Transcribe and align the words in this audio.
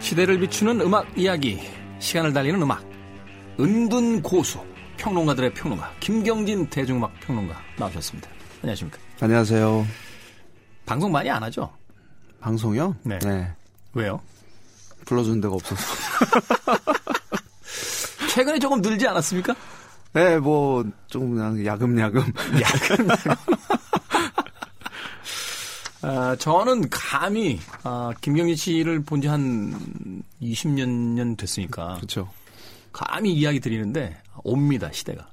시대를 0.00 0.38
비추는 0.38 0.80
음악 0.80 1.18
이야기, 1.18 1.60
시간을 1.98 2.32
달리는 2.32 2.62
음악, 2.62 2.84
은둔 3.58 4.22
고수, 4.22 4.60
평론가들의 4.96 5.54
평론가, 5.54 5.90
김경진 5.98 6.70
대중음악 6.70 7.12
평론가 7.20 7.60
나오셨습니다. 7.76 8.30
안녕하십니까. 8.62 8.98
안녕하세요. 9.20 9.84
방송 10.86 11.10
많이 11.10 11.28
안 11.30 11.42
하죠? 11.42 11.72
방송이요? 12.44 12.96
네. 13.04 13.18
네. 13.20 13.50
왜요? 13.94 14.20
불러주는 15.06 15.40
데가 15.40 15.54
없어서. 15.54 15.82
최근에 18.28 18.58
조금 18.58 18.82
늘지 18.82 19.06
않았습니까? 19.08 19.54
네, 20.12 20.38
뭐, 20.38 20.84
조금 21.06 21.30
그냥 21.34 21.64
야금야금. 21.64 22.20
야금야금. 22.60 23.34
아, 26.02 26.36
저는 26.36 26.90
감히 26.90 27.58
아, 27.82 28.12
김경진 28.20 28.56
씨를 28.56 29.02
본 29.04 29.22
지 29.22 29.28
한 29.28 30.22
20년 30.42 30.86
년 31.14 31.36
됐으니까. 31.36 31.94
그렇죠. 31.96 32.28
감히 32.92 33.32
이야기 33.32 33.58
드리는데 33.58 34.20
옵니다 34.42 34.90
시대가. 34.92 35.26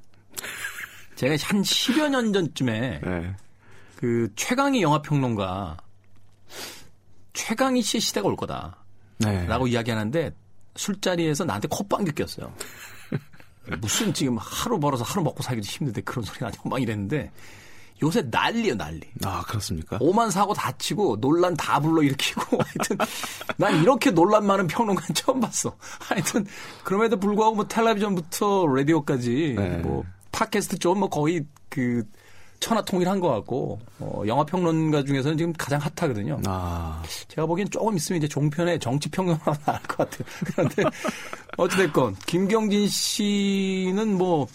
제가 1.16 1.36
한 1.44 1.62
10여 1.62 2.10
년 2.10 2.32
전쯤에 2.32 3.02
네. 3.04 3.36
그 3.98 4.30
최강희 4.38 4.82
영화 4.82 5.02
평론가 5.02 5.76
최강희 7.34 7.82
씨의 7.82 8.02
시대가 8.02 8.28
올 8.28 8.36
거다. 8.36 8.78
네. 9.20 9.46
라고 9.46 9.68
이야기하는데 9.68 10.34
술자리에서 10.76 11.46
나한테 11.46 11.68
콧방귀 11.70 12.12
꼈어요. 12.14 12.54
무슨 13.80 14.14
지금 14.14 14.38
하루 14.38 14.80
벌어서 14.80 15.04
하루 15.04 15.24
먹고 15.24 15.44
살기도 15.44 15.66
힘든데 15.66 16.02
그런 16.02 16.24
소리 16.24 16.46
아니고 16.46 16.70
막 16.70 16.82
이랬는데 16.82 17.32
요새 18.04 18.24
난리요 18.24 18.76
난리. 18.76 19.02
아 19.24 19.44
그렇습니까? 19.44 19.98
오만 20.00 20.32
사고 20.32 20.54
다치고 20.54 21.20
논란 21.22 21.56
다 21.56 21.80
불러 21.80 22.02
일으키고 22.02 22.58
하여튼 22.58 22.98
난 23.58 23.82
이렇게 23.82 24.10
논란 24.10 24.46
많은 24.46 24.68
평론가 24.68 25.14
처음 25.14 25.40
봤어. 25.40 25.76
하여튼 26.00 26.46
그럼에도 26.84 27.18
불구하고 27.20 27.56
뭐 27.56 27.68
텔레비전부터 27.68 28.66
라디오까지 28.68 29.56
네. 29.56 29.78
뭐 29.78 30.04
팟캐스트 30.32 30.80
좀뭐 30.80 31.10
거의 31.10 31.46
그 31.70 32.04
천하통일한 32.62 33.20
것 33.20 33.28
같고 33.28 33.80
어, 34.00 34.24
영화 34.26 34.46
평론가 34.46 35.04
중에서는 35.04 35.38
지금 35.38 35.52
가장 35.54 35.82
핫하거든요. 35.82 36.40
아. 36.46 37.04
제가 37.28 37.46
보기엔 37.46 37.70
조금 37.70 37.98
있으면 37.98 38.18
이제 38.18 38.28
종편에 38.28 38.80
정치 38.80 39.10
평론가 39.10 39.52
나올 39.66 39.80
것 39.82 39.98
같아요. 39.98 40.28
그런데 40.46 40.84
어찌됐건 41.58 42.16
김경진 42.26 42.88
씨는 42.88 44.18
뭐 44.18 44.48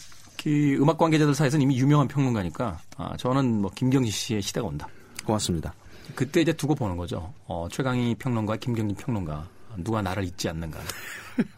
그 0.47 0.77
음악 0.81 0.97
관계자들 0.97 1.35
사이에서는 1.35 1.61
이미 1.65 1.77
유명한 1.77 2.07
평론가니까 2.07 2.79
아, 2.99 3.17
저는 3.17 3.63
뭐 3.63 3.71
김경진 3.75 4.13
씨의 4.13 4.43
시대가 4.43 4.69
온다. 4.69 4.87
고맙습니다. 5.25 5.75
그때 6.15 6.41
이제 6.41 6.53
두고 6.53 6.77
보는 6.77 6.97
거죠. 6.97 7.33
어, 7.47 7.67
최강희 7.69 8.15
평론가, 8.15 8.55
김경진 8.55 8.97
평론가 8.97 9.45
누가 9.79 10.03
나를 10.03 10.23
잊지 10.23 10.49
않는가. 10.49 10.79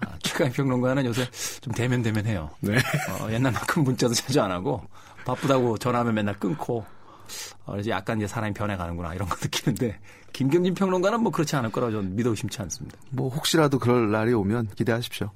아, 0.06 0.16
최강희 0.22 0.52
평론가는 0.52 1.04
요새 1.04 1.28
좀 1.60 1.74
대면 1.74 2.02
대면해요. 2.02 2.48
네. 2.60 2.78
어, 3.20 3.30
옛날만큼 3.30 3.84
문자도 3.84 4.14
자주 4.14 4.40
안 4.40 4.50
하고 4.50 4.82
바쁘다고 5.28 5.76
전화하면 5.76 6.14
맨날 6.14 6.34
끊고 6.38 6.86
어, 7.66 7.76
이제 7.78 7.90
약간 7.90 8.16
이제 8.16 8.26
사람이 8.26 8.54
변해가는구나 8.54 9.14
이런 9.14 9.28
거 9.28 9.36
느끼는데 9.40 9.98
김경진 10.32 10.74
평론가는 10.74 11.22
뭐 11.22 11.30
그렇지 11.30 11.54
않을 11.56 11.70
거라고 11.70 11.92
저는 11.92 12.16
믿어 12.16 12.30
의심치 12.30 12.62
않습니다. 12.62 12.96
뭐 13.10 13.28
혹시라도 13.28 13.78
그럴 13.78 14.10
날이 14.10 14.32
오면 14.32 14.70
기대하십시오. 14.74 15.30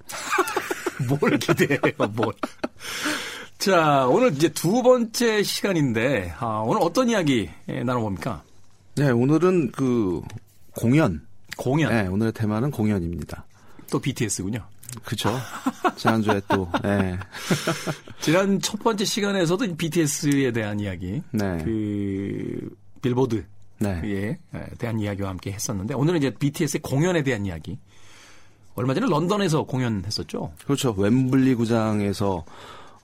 뭘 1.08 1.38
기대해요, 1.38 1.80
뭘. 2.14 2.32
자, 3.58 4.06
오늘 4.06 4.32
이제 4.34 4.48
두 4.48 4.82
번째 4.82 5.42
시간인데, 5.42 6.34
아, 6.38 6.62
오늘 6.64 6.82
어떤 6.82 7.08
이야기 7.08 7.48
나눠봅니까? 7.66 8.42
네, 8.96 9.10
오늘은 9.10 9.72
그 9.72 10.20
공연. 10.76 11.26
공연. 11.56 11.90
네, 11.92 12.06
오늘의 12.06 12.32
테마는 12.32 12.70
공연입니다. 12.70 13.44
또 13.90 13.98
BTS군요. 13.98 14.64
그렇죠. 15.04 15.38
지난주에 15.96 16.40
또. 16.48 16.68
네. 16.82 17.18
지난 18.20 18.60
첫 18.60 18.82
번째 18.82 19.04
시간에서도 19.04 19.76
BTS에 19.76 20.52
대한 20.52 20.80
이야기, 20.80 21.22
네. 21.30 21.58
그 21.64 22.70
빌보드 23.00 23.44
네. 23.78 24.00
에 24.04 24.38
대한 24.78 25.00
이야기와 25.00 25.30
함께 25.30 25.52
했었는데 25.52 25.94
오늘은 25.94 26.18
이제 26.18 26.30
BTS의 26.30 26.82
공연에 26.82 27.22
대한 27.22 27.46
이야기. 27.46 27.78
얼마 28.74 28.94
전에 28.94 29.06
런던에서 29.06 29.64
공연했었죠. 29.64 30.52
그렇죠. 30.64 30.94
웸블리 30.96 31.54
구장에서 31.56 32.44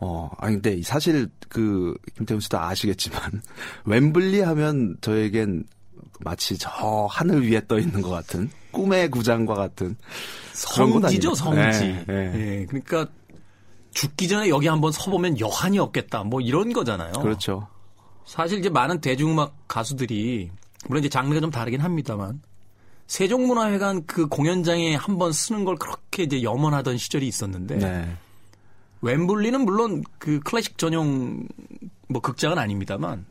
어, 0.00 0.30
아니, 0.38 0.54
근데 0.54 0.80
사실 0.82 1.28
그, 1.48 1.94
김태훈 2.16 2.40
씨도 2.40 2.58
아시겠지만, 2.58 3.42
웸블리 3.84 4.40
하면 4.40 4.96
저에겐 5.00 5.64
마치 6.18 6.58
저 6.58 7.06
하늘 7.10 7.48
위에 7.48 7.62
떠 7.66 7.78
있는 7.78 8.02
것 8.02 8.10
같은, 8.10 8.50
꿈의 8.70 9.10
구장과 9.10 9.54
같은. 9.54 9.96
성지죠, 10.52 11.34
성지. 11.34 11.60
네, 11.60 12.04
네. 12.06 12.30
네, 12.30 12.66
그러니까 12.66 13.06
죽기 13.92 14.28
전에 14.28 14.48
여기 14.48 14.66
한번 14.66 14.92
서보면 14.92 15.38
여한이 15.40 15.78
없겠다. 15.78 16.24
뭐 16.24 16.40
이런 16.40 16.72
거잖아요. 16.72 17.12
그렇죠. 17.12 17.68
사실 18.26 18.58
이제 18.58 18.68
많은 18.68 19.00
대중음악 19.00 19.54
가수들이, 19.68 20.50
물론 20.86 21.02
이제 21.02 21.08
장르가 21.08 21.40
좀 21.40 21.50
다르긴 21.50 21.80
합니다만, 21.80 22.42
세종문화회관 23.06 24.04
그 24.06 24.26
공연장에 24.26 24.94
한번 24.94 25.32
쓰는 25.32 25.64
걸 25.64 25.76
그렇게 25.76 26.24
이제 26.24 26.42
염원하던 26.42 26.98
시절이 26.98 27.26
있었는데, 27.26 27.78
네. 27.78 28.16
웸블리는 29.00 29.64
물론 29.64 30.02
그 30.18 30.40
클래식 30.40 30.76
전용 30.76 31.46
뭐 32.08 32.20
극장은 32.20 32.58
아닙니다만 32.58 33.24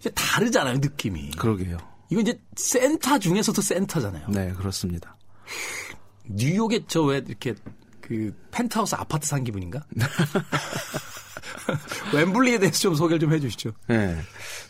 이제 0.00 0.10
다르잖아요 0.10 0.78
느낌이. 0.78 1.30
그러게요. 1.32 1.78
이건 2.10 2.22
이제 2.26 2.40
센터 2.56 3.18
중에서도 3.18 3.60
센터잖아요. 3.60 4.28
네 4.30 4.52
그렇습니다. 4.56 5.16
뉴욕에 6.26 6.84
저 6.86 7.02
왜 7.04 7.18
이렇게 7.26 7.54
그 8.00 8.34
펜트하우스 8.50 8.94
아파트 8.94 9.26
산 9.26 9.44
기분인가? 9.44 9.84
웸블리에 12.12 12.58
대해서 12.58 12.78
좀 12.78 12.94
소개를 12.94 13.20
좀 13.20 13.32
해주시죠. 13.32 13.70
네. 13.88 14.16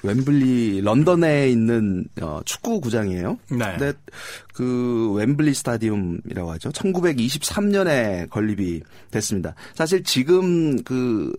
웸블리 0.03 0.81
런던에 0.83 1.49
있는 1.49 2.07
어, 2.21 2.41
축구 2.45 2.81
구장이에요. 2.81 3.39
네. 3.51 3.77
근데 3.79 3.93
그 4.55 5.15
웸블리 5.19 5.55
스타디움이라고 5.55 6.51
하죠. 6.53 6.71
1923년에 6.71 8.29
건립이 8.31 8.83
됐습니다. 9.11 9.55
사실 9.75 10.03
지금 10.03 10.83
그 10.83 11.33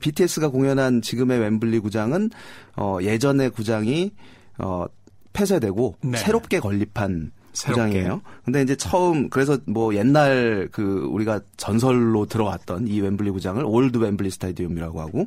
BTS가 0.00 0.48
공연한 0.48 1.02
지금의 1.02 1.40
웸블리 1.40 1.80
구장은 1.80 2.30
어, 2.76 2.98
예전의 3.02 3.50
구장이 3.50 4.12
어, 4.58 4.86
폐쇄되고 5.32 5.96
네. 6.02 6.18
새롭게 6.18 6.60
건립한 6.60 7.32
구장이에요. 7.52 8.22
근데 8.44 8.62
이제 8.62 8.76
처음 8.76 9.28
그래서 9.28 9.58
뭐 9.66 9.94
옛날 9.94 10.68
그 10.72 11.06
우리가 11.10 11.40
전설로 11.56 12.26
들어왔던 12.26 12.88
이 12.88 13.00
웸블리 13.00 13.30
구장을 13.30 13.62
Old 13.64 13.98
Wembley 13.98 14.30
Stadium이라고 14.30 15.00
하고 15.00 15.26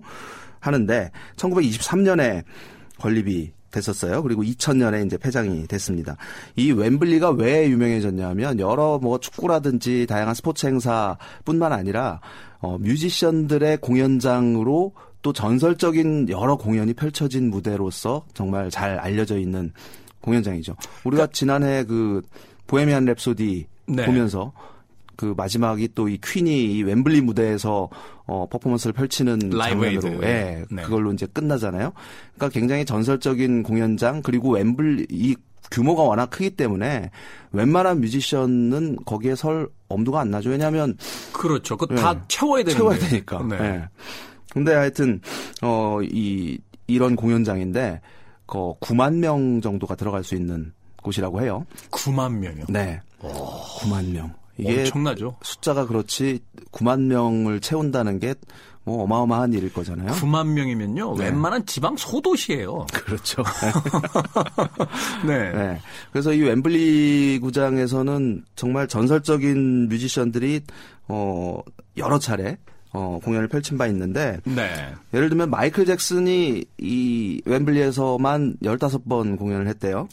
하는데 0.60 1.12
1923년에 1.36 2.44
건립이 2.98 3.52
됐었어요. 3.72 4.24
그리고 4.24 4.42
2000년에 4.42 5.06
이제 5.06 5.18
폐장이 5.18 5.68
됐습니다. 5.68 6.16
이 6.56 6.72
웸블리가 6.72 7.32
왜 7.32 7.70
유명해졌냐면 7.70 8.60
여러 8.60 9.00
뭐 9.02 9.20
축구라든지 9.20 10.08
다양한 10.08 10.34
스포츠 10.34 10.66
행사뿐만 10.66 11.74
아니라 11.74 12.22
어 12.60 12.78
뮤지션들의 12.78 13.78
공연장으로 13.78 14.94
또 15.26 15.34
전설적인 15.34 16.30
여러 16.30 16.56
공연이 16.56 16.94
펼쳐진 16.94 17.50
무대로서 17.50 18.24
정말 18.36 18.70
잘 18.70 19.00
알려져 19.00 19.40
있는 19.40 19.72
공연장이죠. 20.22 20.74
우리가 21.04 21.26
그러니까, 21.26 21.34
지난해 21.34 21.84
그 21.84 22.22
보헤미안 22.68 23.06
랩소디 23.06 23.66
네. 23.88 24.06
보면서 24.06 24.54
그 25.16 25.34
마지막이 25.36 25.90
또 25.96 26.08
이 26.10 26.20
퀸이 26.24 26.78
이 26.78 26.84
웸블리 26.84 27.22
무대에서 27.22 27.90
어 28.28 28.48
퍼포먼스를 28.52 28.94
펼치는 28.94 29.50
장면으로 29.50 30.24
예, 30.28 30.64
네. 30.70 30.84
그걸로 30.84 31.12
이제 31.12 31.26
끝나잖아요. 31.26 31.92
그러니까 32.36 32.50
굉장히 32.50 32.86
전설적인 32.86 33.64
공연장 33.64 34.22
그리고 34.22 34.60
웸블리 34.60 35.08
이 35.10 35.36
규모가 35.72 36.04
워낙 36.04 36.30
크기 36.30 36.52
때문에 36.52 37.10
웬만한 37.52 38.00
뮤지션은 38.00 38.98
거기에 39.06 39.34
설 39.34 39.70
엄두가 39.90 40.20
안 40.20 40.30
나죠. 40.30 40.52
왜냐하면 40.52 40.96
그렇죠. 41.34 41.78
그다 41.78 42.14
예, 42.14 42.22
채워야 42.28 42.64
되는 42.64 42.78
채워야 42.78 43.00
되니까. 43.00 43.44
네. 43.50 43.58
예. 43.60 43.90
근데 44.56 44.74
하여튼 44.74 45.22
어 45.62 46.00
이 46.02 46.58
이런 46.88 47.16
공연장인데 47.16 48.00
그 48.48 48.74
9만 48.80 49.16
명 49.16 49.60
정도가 49.62 49.96
들어갈 49.96 50.24
수 50.24 50.36
있는 50.36 50.72
곳이라고 51.04 51.42
해요. 51.42 51.66
9만 51.92 52.32
명이요? 52.38 52.66
네. 52.70 53.02
오. 53.22 53.28
9만 53.30 54.12
명. 54.12 54.34
이게 54.58 54.80
엄청나죠. 54.80 55.36
숫자가 55.42 55.86
그렇지 55.88 56.40
9만 56.72 57.02
명을 57.02 57.60
채운다는 57.60 58.20
게 58.20 58.34
뭐 58.88 59.02
어마어마한 59.04 59.52
일일 59.54 59.74
거잖아요. 59.74 60.12
9만 60.12 60.46
명이면요. 60.50 61.16
네. 61.18 61.24
웬만한 61.26 61.66
지방 61.66 61.98
소도시예요. 61.98 62.86
그렇죠. 62.94 63.44
네. 65.26 65.52
네. 65.52 65.82
그래서 66.12 66.32
이 66.32 66.42
웸블리 66.42 67.40
구장에서는 67.42 68.46
정말 68.56 68.88
전설적인 68.88 69.90
뮤지션들이 69.90 70.62
어 71.08 71.60
여러 71.98 72.20
차례 72.20 72.58
어, 72.96 73.20
공연을 73.24 73.48
펼친 73.50 73.78
바 73.78 73.88
있는데 73.88 74.40
네. 74.46 74.94
예를 75.14 75.28
들면 75.30 75.50
마이클 75.50 75.86
잭슨이 75.86 76.64
이 76.78 77.42
웸블리에서만 77.46 78.58
15번 78.64 79.38
공연을 79.38 79.68
했대요. 79.68 80.08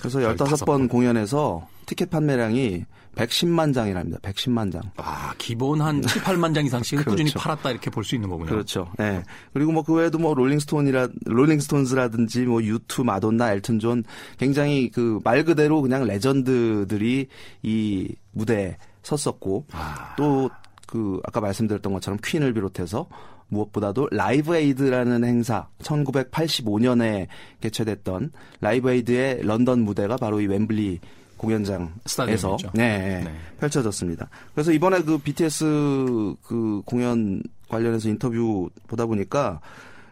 그래서 0.00 0.18
15번 0.18 0.88
공연에서 0.88 1.68
티켓 1.86 2.10
판매량이 2.10 2.84
110만 3.16 3.74
장이랍니다. 3.74 4.18
110만 4.20 4.72
장. 4.72 4.82
아, 4.96 5.34
기본 5.36 5.80
한 5.80 6.00
7, 6.00 6.22
8만 6.22 6.54
장 6.54 6.64
이상씩은 6.64 7.02
그렇죠. 7.04 7.10
꾸준히 7.22 7.32
팔았다 7.32 7.70
이렇게 7.72 7.90
볼 7.90 8.04
수 8.04 8.14
있는 8.14 8.28
거군요. 8.30 8.48
그렇죠. 8.50 8.88
예. 9.00 9.02
네. 9.02 9.22
그리고 9.52 9.72
뭐 9.72 9.82
그 9.82 9.94
외에도 9.94 10.18
뭐 10.18 10.32
롤링스톤이라 10.34 11.08
롤링스톤즈라든지 11.26 12.42
뭐 12.46 12.62
유투, 12.62 13.02
마돈나, 13.04 13.52
엘튼 13.52 13.78
존 13.80 14.04
굉장히 14.38 14.90
그 14.90 15.20
말 15.24 15.44
그대로 15.44 15.82
그냥 15.82 16.04
레전드들이 16.06 17.26
이 17.62 18.14
무대에 18.32 18.76
섰었고 19.02 19.66
아. 19.72 20.14
또 20.16 20.50
그 20.90 21.20
아까 21.22 21.40
말씀드렸던 21.40 21.92
것처럼 21.92 22.18
퀸을 22.22 22.52
비롯해서 22.52 23.06
무엇보다도 23.46 24.08
라이브 24.10 24.56
에이드라는 24.56 25.24
행사 25.24 25.68
1985년에 25.82 27.28
개최됐던 27.60 28.32
라이브 28.60 28.90
에이드의 28.90 29.42
런던 29.42 29.82
무대가 29.82 30.16
바로 30.16 30.40
이 30.40 30.48
웸블리 30.48 30.98
공연장에서 31.36 32.56
네, 32.74 33.22
네. 33.24 33.34
펼쳐졌습니다. 33.60 34.28
그래서 34.52 34.72
이번에 34.72 35.02
그 35.02 35.18
BTS 35.18 36.34
그 36.42 36.82
공연 36.84 37.42
관련해서 37.68 38.08
인터뷰 38.08 38.68
보다 38.88 39.06
보니까 39.06 39.60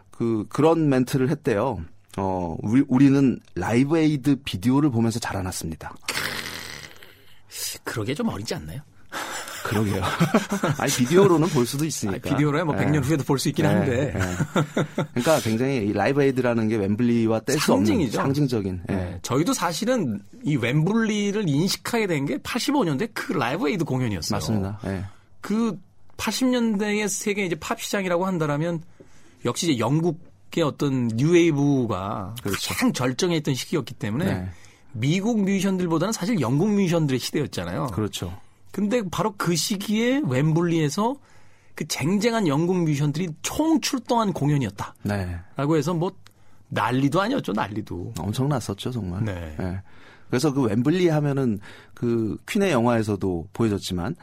그 0.09 0.45
그런 0.47 0.89
멘트를 0.89 1.29
했대요. 1.29 1.83
어, 2.17 2.57
우리, 2.61 2.83
우리는 2.87 3.37
라이브 3.55 3.97
에이드 3.97 4.37
비디오를 4.43 4.89
보면서 4.89 5.19
자라났습니다. 5.19 5.93
그러게 7.83 8.13
좀 8.13 8.29
어리지 8.29 8.55
않나요? 8.55 8.81
그러게요. 9.69 10.01
아니 10.77 10.91
비디오로는 10.91 11.47
볼 11.49 11.65
수도 11.65 11.85
있으니까. 11.85 12.15
아니, 12.15 12.21
비디오로 12.35 12.65
뭐 12.65 12.75
100년 12.75 12.91
네. 12.91 12.97
후에도 12.99 13.23
볼 13.23 13.37
수 13.39 13.49
있긴 13.49 13.63
네. 13.65 13.71
한데. 13.73 14.13
네. 14.13 14.21
그러니까 15.13 15.39
굉장히 15.41 15.93
라이브 15.93 16.21
에이드라는 16.23 16.67
게 16.67 16.77
웸블리와 16.77 17.41
뗄 17.41 17.59
수 17.59 17.73
없는 17.73 18.09
상징적인. 18.11 18.81
네. 18.87 18.95
네. 18.95 19.19
저희도 19.21 19.53
사실은 19.53 20.19
이 20.43 20.57
웸블리를 20.57 21.47
인식하게 21.47 22.07
된 22.07 22.25
게 22.25 22.37
85년대 22.37 23.09
그 23.13 23.33
라이브 23.33 23.69
에이드 23.69 23.85
공연이었어요. 23.85 24.35
맞습니다. 24.37 24.79
네. 24.83 25.05
그 25.41 25.77
80년대의 26.17 27.07
세계 27.07 27.45
이제 27.45 27.55
팝 27.55 27.79
시장이라고 27.81 28.25
한다라면 28.25 28.81
역시 29.45 29.71
이제 29.71 29.79
영국의 29.79 30.63
어떤 30.65 31.07
뉴웨이브가 31.07 32.35
그렇죠. 32.43 32.73
가장 32.73 32.91
절정에 32.93 33.37
있던 33.37 33.53
시기였기 33.55 33.93
때문에 33.93 34.25
네. 34.25 34.49
미국 34.91 35.41
뮤지션들보다는 35.43 36.11
사실 36.11 36.41
영국 36.41 36.69
뮤지션들의 36.71 37.19
시대였잖아요. 37.19 37.87
그렇죠. 37.93 38.35
근데 38.71 39.01
바로 39.09 39.33
그 39.37 39.55
시기에 39.55 40.21
웸블리에서 40.21 41.15
그 41.75 41.87
쟁쟁한 41.87 42.47
영국 42.47 42.77
뮤지션들이 42.83 43.29
총 43.41 43.79
출동한 43.81 44.33
공연이었다. 44.33 44.95
네. 45.03 45.39
라고 45.55 45.77
해서 45.77 45.93
뭐 45.93 46.11
난리도 46.69 47.21
아니었죠, 47.21 47.53
난리도. 47.53 48.13
엄청났었죠, 48.19 48.91
정말. 48.91 49.23
네. 49.25 49.55
네. 49.57 49.81
그래서 50.29 50.53
그 50.53 50.69
웸블리 50.69 51.07
하면은 51.09 51.59
그 51.93 52.37
퀸의 52.47 52.71
영화에서도 52.71 53.47
보여줬지만 53.53 54.15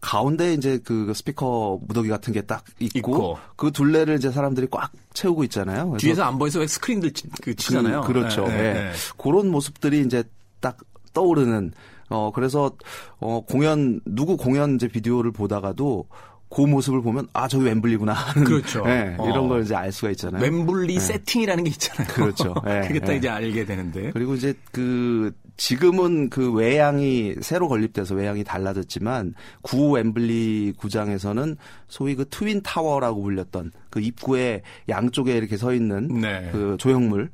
가운데 0.00 0.54
이제 0.54 0.78
그 0.84 1.12
스피커 1.12 1.80
무더기 1.88 2.08
같은 2.08 2.32
게 2.32 2.42
딱 2.42 2.64
있고, 2.78 2.98
있고, 2.98 3.38
그 3.56 3.72
둘레를 3.72 4.16
이제 4.16 4.30
사람들이 4.30 4.68
꽉 4.70 4.92
채우고 5.12 5.42
있잖아요. 5.44 5.96
뒤에서 5.98 6.22
안 6.22 6.38
보여서 6.38 6.60
왜 6.60 6.66
스크린들 6.66 7.12
그 7.42 7.54
치잖아요. 7.56 8.02
그, 8.02 8.12
렇죠 8.12 8.46
네, 8.46 8.56
네, 8.56 8.72
네. 8.74 8.92
그런 9.18 9.50
모습들이 9.50 10.02
이제 10.02 10.22
딱 10.60 10.78
떠오르는 11.12 11.72
어 12.10 12.30
그래서 12.34 12.70
어 13.18 13.40
공연 13.46 14.00
누구 14.04 14.36
공연 14.36 14.76
이제 14.76 14.88
비디오를 14.88 15.32
보다가도 15.32 16.06
그 16.48 16.60
모습을 16.60 17.02
보면 17.02 17.26
아 17.32 17.48
저기 17.48 17.64
웸블리구나 17.64 18.12
하는 18.12 18.44
그렇죠. 18.44 18.84
네, 18.84 19.16
이런 19.24 19.38
어. 19.44 19.48
걸 19.48 19.62
이제 19.62 19.74
알 19.74 19.90
수가 19.90 20.10
있잖아요. 20.10 20.42
웸블리 20.44 20.94
네. 20.94 21.00
세팅이라는 21.00 21.64
게 21.64 21.70
있잖아요. 21.70 22.08
그렇죠. 22.14 22.54
네, 22.64 22.82
그게 22.86 23.00
딱 23.00 23.14
이제 23.14 23.28
알게 23.28 23.64
되는데. 23.64 24.12
그리고 24.12 24.34
이제 24.34 24.54
그 24.70 25.32
지금은 25.56 26.30
그 26.30 26.52
외양이 26.52 27.34
새로 27.40 27.68
건립돼서 27.68 28.14
외양이 28.14 28.44
달라졌지만 28.44 29.34
구 29.62 29.98
웸블리 29.98 30.74
구장에서는 30.76 31.56
소위 31.88 32.14
그 32.14 32.28
트윈 32.28 32.62
타워라고 32.62 33.22
불렸던 33.22 33.72
그 33.90 34.00
입구에 34.00 34.62
양쪽에 34.88 35.36
이렇게 35.36 35.56
서 35.56 35.72
있는 35.74 36.08
네. 36.20 36.50
그 36.52 36.76
조형물 36.78 37.30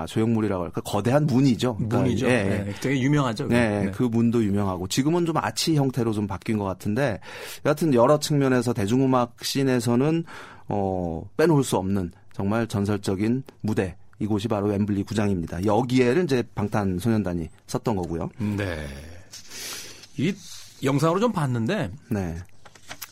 아, 0.00 0.06
조형물이라고 0.06 0.64
할까 0.64 0.80
거대한 0.80 1.26
문이죠. 1.26 1.76
그러니까 1.76 2.00
문이죠. 2.00 2.26
예, 2.26 2.30
예. 2.30 2.64
네, 2.64 2.74
되게 2.80 3.00
유명하죠. 3.00 3.48
네, 3.48 3.84
네, 3.84 3.90
그 3.90 4.02
문도 4.04 4.42
유명하고 4.42 4.88
지금은 4.88 5.26
좀 5.26 5.36
아치 5.36 5.76
형태로 5.76 6.12
좀 6.12 6.26
바뀐 6.26 6.58
것 6.58 6.64
같은데 6.64 7.20
여하튼 7.64 7.94
여러 7.94 8.18
측면에서 8.18 8.72
대중음악 8.72 9.36
씬에서는 9.42 10.24
어, 10.68 11.22
빼놓을 11.36 11.64
수 11.64 11.76
없는 11.76 12.12
정말 12.32 12.66
전설적인 12.66 13.42
무대 13.60 13.96
이곳이 14.18 14.48
바로 14.48 14.72
웸블리 14.72 15.02
구장입니다. 15.02 15.64
여기에는 15.64 16.24
이제 16.24 16.42
방탄소년단이 16.54 17.48
썼던 17.66 17.96
거고요. 17.96 18.30
네. 18.56 18.86
이 20.16 20.32
영상으로 20.82 21.20
좀 21.20 21.32
봤는데 21.32 21.90
네. 22.10 22.36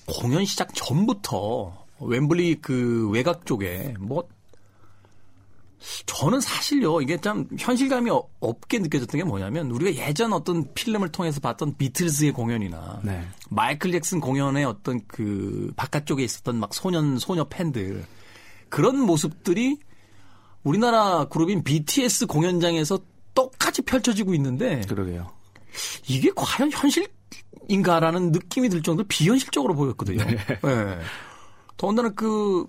공연 0.06 0.44
시작 0.44 0.74
전부터 0.74 1.86
웸블리 2.00 2.56
그 2.62 3.10
외곽 3.10 3.44
쪽에 3.46 3.94
뭐 3.98 4.24
저는 6.06 6.40
사실요, 6.40 7.00
이게 7.00 7.20
참 7.20 7.46
현실감이 7.58 8.10
없게 8.40 8.78
느껴졌던 8.78 9.18
게 9.18 9.24
뭐냐면, 9.24 9.70
우리가 9.70 10.06
예전 10.06 10.32
어떤 10.32 10.72
필름을 10.74 11.10
통해서 11.12 11.40
봤던 11.40 11.76
비틀즈의 11.76 12.32
공연이나, 12.32 13.00
네. 13.04 13.26
마이클 13.48 13.92
잭슨 13.92 14.20
공연의 14.20 14.64
어떤 14.64 15.00
그 15.06 15.72
바깥쪽에 15.76 16.24
있었던 16.24 16.58
막 16.58 16.74
소년, 16.74 17.18
소녀 17.18 17.44
팬들, 17.44 18.04
그런 18.68 19.00
모습들이 19.00 19.78
우리나라 20.64 21.26
그룹인 21.26 21.62
BTS 21.62 22.26
공연장에서 22.26 22.98
똑같이 23.34 23.82
펼쳐지고 23.82 24.34
있는데, 24.34 24.80
그러게요. 24.88 25.30
이게 26.08 26.30
과연 26.34 26.72
현실인가라는 26.72 28.32
느낌이 28.32 28.68
들 28.68 28.82
정도로 28.82 29.06
비현실적으로 29.06 29.74
보였거든요. 29.74 30.24
네. 30.24 30.36
네. 30.36 30.98
더군다나 31.76 32.08
그 32.10 32.66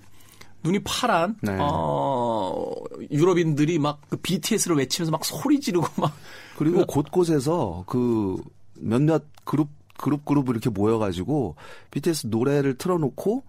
눈이 0.64 0.80
파란 0.84 1.36
네. 1.42 1.58
어 1.60 2.74
유럽인들이 3.12 3.80
막 3.80 4.00
그 4.10 4.18
BTS를 4.18 4.76
외치면서 4.78 5.12
막 5.12 5.24
소리 5.24 5.60
지르고 5.60 5.88
막 6.02 6.14
그리고 6.58 6.80
그, 6.80 6.86
곳곳에서 6.86 7.84
그 7.88 8.38
몇몇 8.76 9.24
그룹 9.46 9.70
그룹 9.98 10.26
그룹 10.26 10.50
이렇게 10.50 10.70
모여가지고 10.70 11.56
BTS 11.92 12.28
노래를 12.28 12.78
틀어놓고 12.78 13.44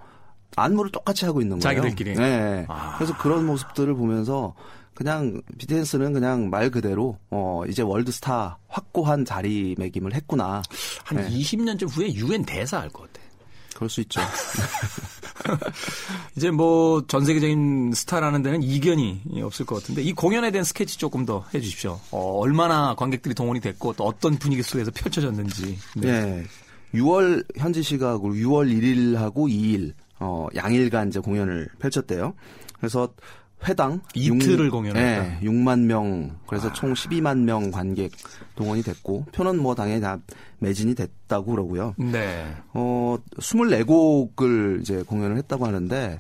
안무를 0.56 0.90
똑같이 0.90 1.24
하고 1.24 1.40
있는 1.40 1.58
거예요. 1.58 1.76
자기들끼리. 1.76 2.14
네. 2.16 2.66
아. 2.68 2.96
그래서 2.96 3.16
그런 3.18 3.46
모습들을 3.46 3.94
보면서 3.94 4.54
그냥 4.94 5.40
BTS는 5.58 6.12
그냥 6.12 6.50
말 6.50 6.70
그대로 6.70 7.16
어 7.30 7.62
이제 7.68 7.82
월드스타 7.82 8.58
확고한 8.68 9.24
자리매김을 9.24 10.14
했구나. 10.14 10.62
한 11.04 11.18
네. 11.18 11.28
20년쯤 11.30 11.88
후에 11.88 12.12
유엔 12.14 12.44
대사 12.44 12.80
할 12.80 12.90
것 12.90 13.02
같아. 13.12 13.19
그럴 13.80 13.88
수 13.88 14.02
있죠. 14.02 14.20
이제 16.36 16.50
뭐 16.50 17.02
전 17.08 17.24
세계적인 17.24 17.92
스타라는 17.94 18.42
데는 18.42 18.62
이견이 18.62 19.22
없을 19.42 19.64
것 19.64 19.76
같은데 19.76 20.02
이 20.02 20.12
공연에 20.12 20.50
대한 20.50 20.64
스케치 20.64 20.98
조금 20.98 21.24
더 21.24 21.44
해주십시오. 21.54 21.98
어, 22.10 22.38
얼마나 22.40 22.94
관객들이 22.94 23.34
동원이 23.34 23.60
됐고 23.60 23.94
또 23.94 24.04
어떤 24.04 24.38
분위기 24.38 24.62
속에서 24.62 24.90
펼쳐졌는지. 24.90 25.78
네. 25.96 26.22
네. 26.22 26.44
6월 26.94 27.44
현지 27.56 27.82
시각으로 27.82 28.34
6월 28.34 28.70
1일하고 28.70 29.48
2일 29.48 29.94
어, 30.18 30.48
양일간 30.54 31.08
이제 31.08 31.20
공연을 31.20 31.70
펼쳤대요. 31.78 32.34
그래서 32.76 33.08
회당 33.68 34.00
이틀을 34.14 34.66
6, 34.66 34.70
공연했다. 34.70 35.22
네, 35.22 35.38
6만 35.42 35.80
명 35.80 36.38
그래서 36.46 36.68
아. 36.68 36.72
총 36.72 36.94
12만 36.94 37.40
명 37.40 37.70
관객 37.70 38.12
동원이 38.54 38.82
됐고 38.82 39.26
표는 39.32 39.60
뭐 39.60 39.74
당연히 39.74 40.00
다 40.00 40.18
매진이 40.58 40.94
됐다고 40.94 41.52
그러고요. 41.52 41.94
네. 41.98 42.54
어 42.72 43.18
24곡을 43.38 44.80
이제 44.80 45.02
공연을 45.02 45.36
했다고 45.36 45.66
하는데 45.66 46.18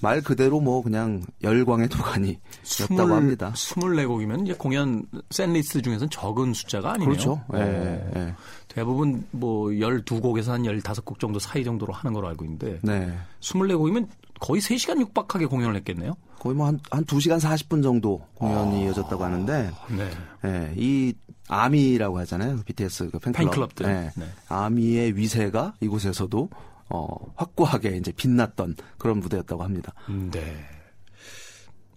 말 0.00 0.20
그대로 0.20 0.60
뭐 0.60 0.82
그냥 0.82 1.22
열광의 1.42 1.88
도가니였다고 1.88 3.14
합니다. 3.14 3.52
24곡이면 3.54 4.44
이제 4.44 4.54
공연 4.54 5.04
샌리스트 5.30 5.82
중에서는 5.82 6.10
적은 6.10 6.54
숫자가 6.54 6.92
아니에요. 6.92 7.08
그렇죠. 7.08 7.44
예, 7.54 7.58
네. 7.58 8.10
네. 8.14 8.34
대부분 8.68 9.26
뭐 9.32 9.68
12곡에서 9.68 10.50
한 10.50 10.62
15곡 10.62 11.18
정도 11.18 11.38
사이 11.38 11.64
정도로 11.64 11.92
하는 11.92 12.12
걸로 12.12 12.28
알고 12.28 12.44
있는데 12.44 12.78
네. 12.82 13.12
24곡이면 13.40 14.06
거의 14.40 14.60
3시간 14.60 15.00
육박하게 15.00 15.46
공연을 15.46 15.76
했겠네요. 15.76 16.14
거의 16.38 16.54
뭐 16.54 16.66
한, 16.66 16.78
한 16.90 17.04
2시간 17.04 17.40
40분 17.40 17.82
정도 17.82 18.24
공연이 18.34 18.82
아, 18.82 18.86
이어졌다고 18.86 19.22
하는데, 19.24 19.70
네. 19.90 20.10
네. 20.42 20.74
이 20.76 21.14
아미라고 21.48 22.18
하잖아요. 22.20 22.60
BTS 22.64 23.10
그 23.10 23.18
팬클럽. 23.18 23.34
팬클럽들. 23.50 23.86
네. 23.86 24.10
네. 24.16 24.26
아미의 24.48 25.16
위세가 25.16 25.74
이곳에서도 25.80 26.48
어, 26.90 27.08
확고하게 27.36 27.96
이제 27.96 28.12
빛났던 28.12 28.76
그런 28.98 29.20
무대였다고 29.20 29.62
합니다. 29.62 29.92
네. 30.30 30.56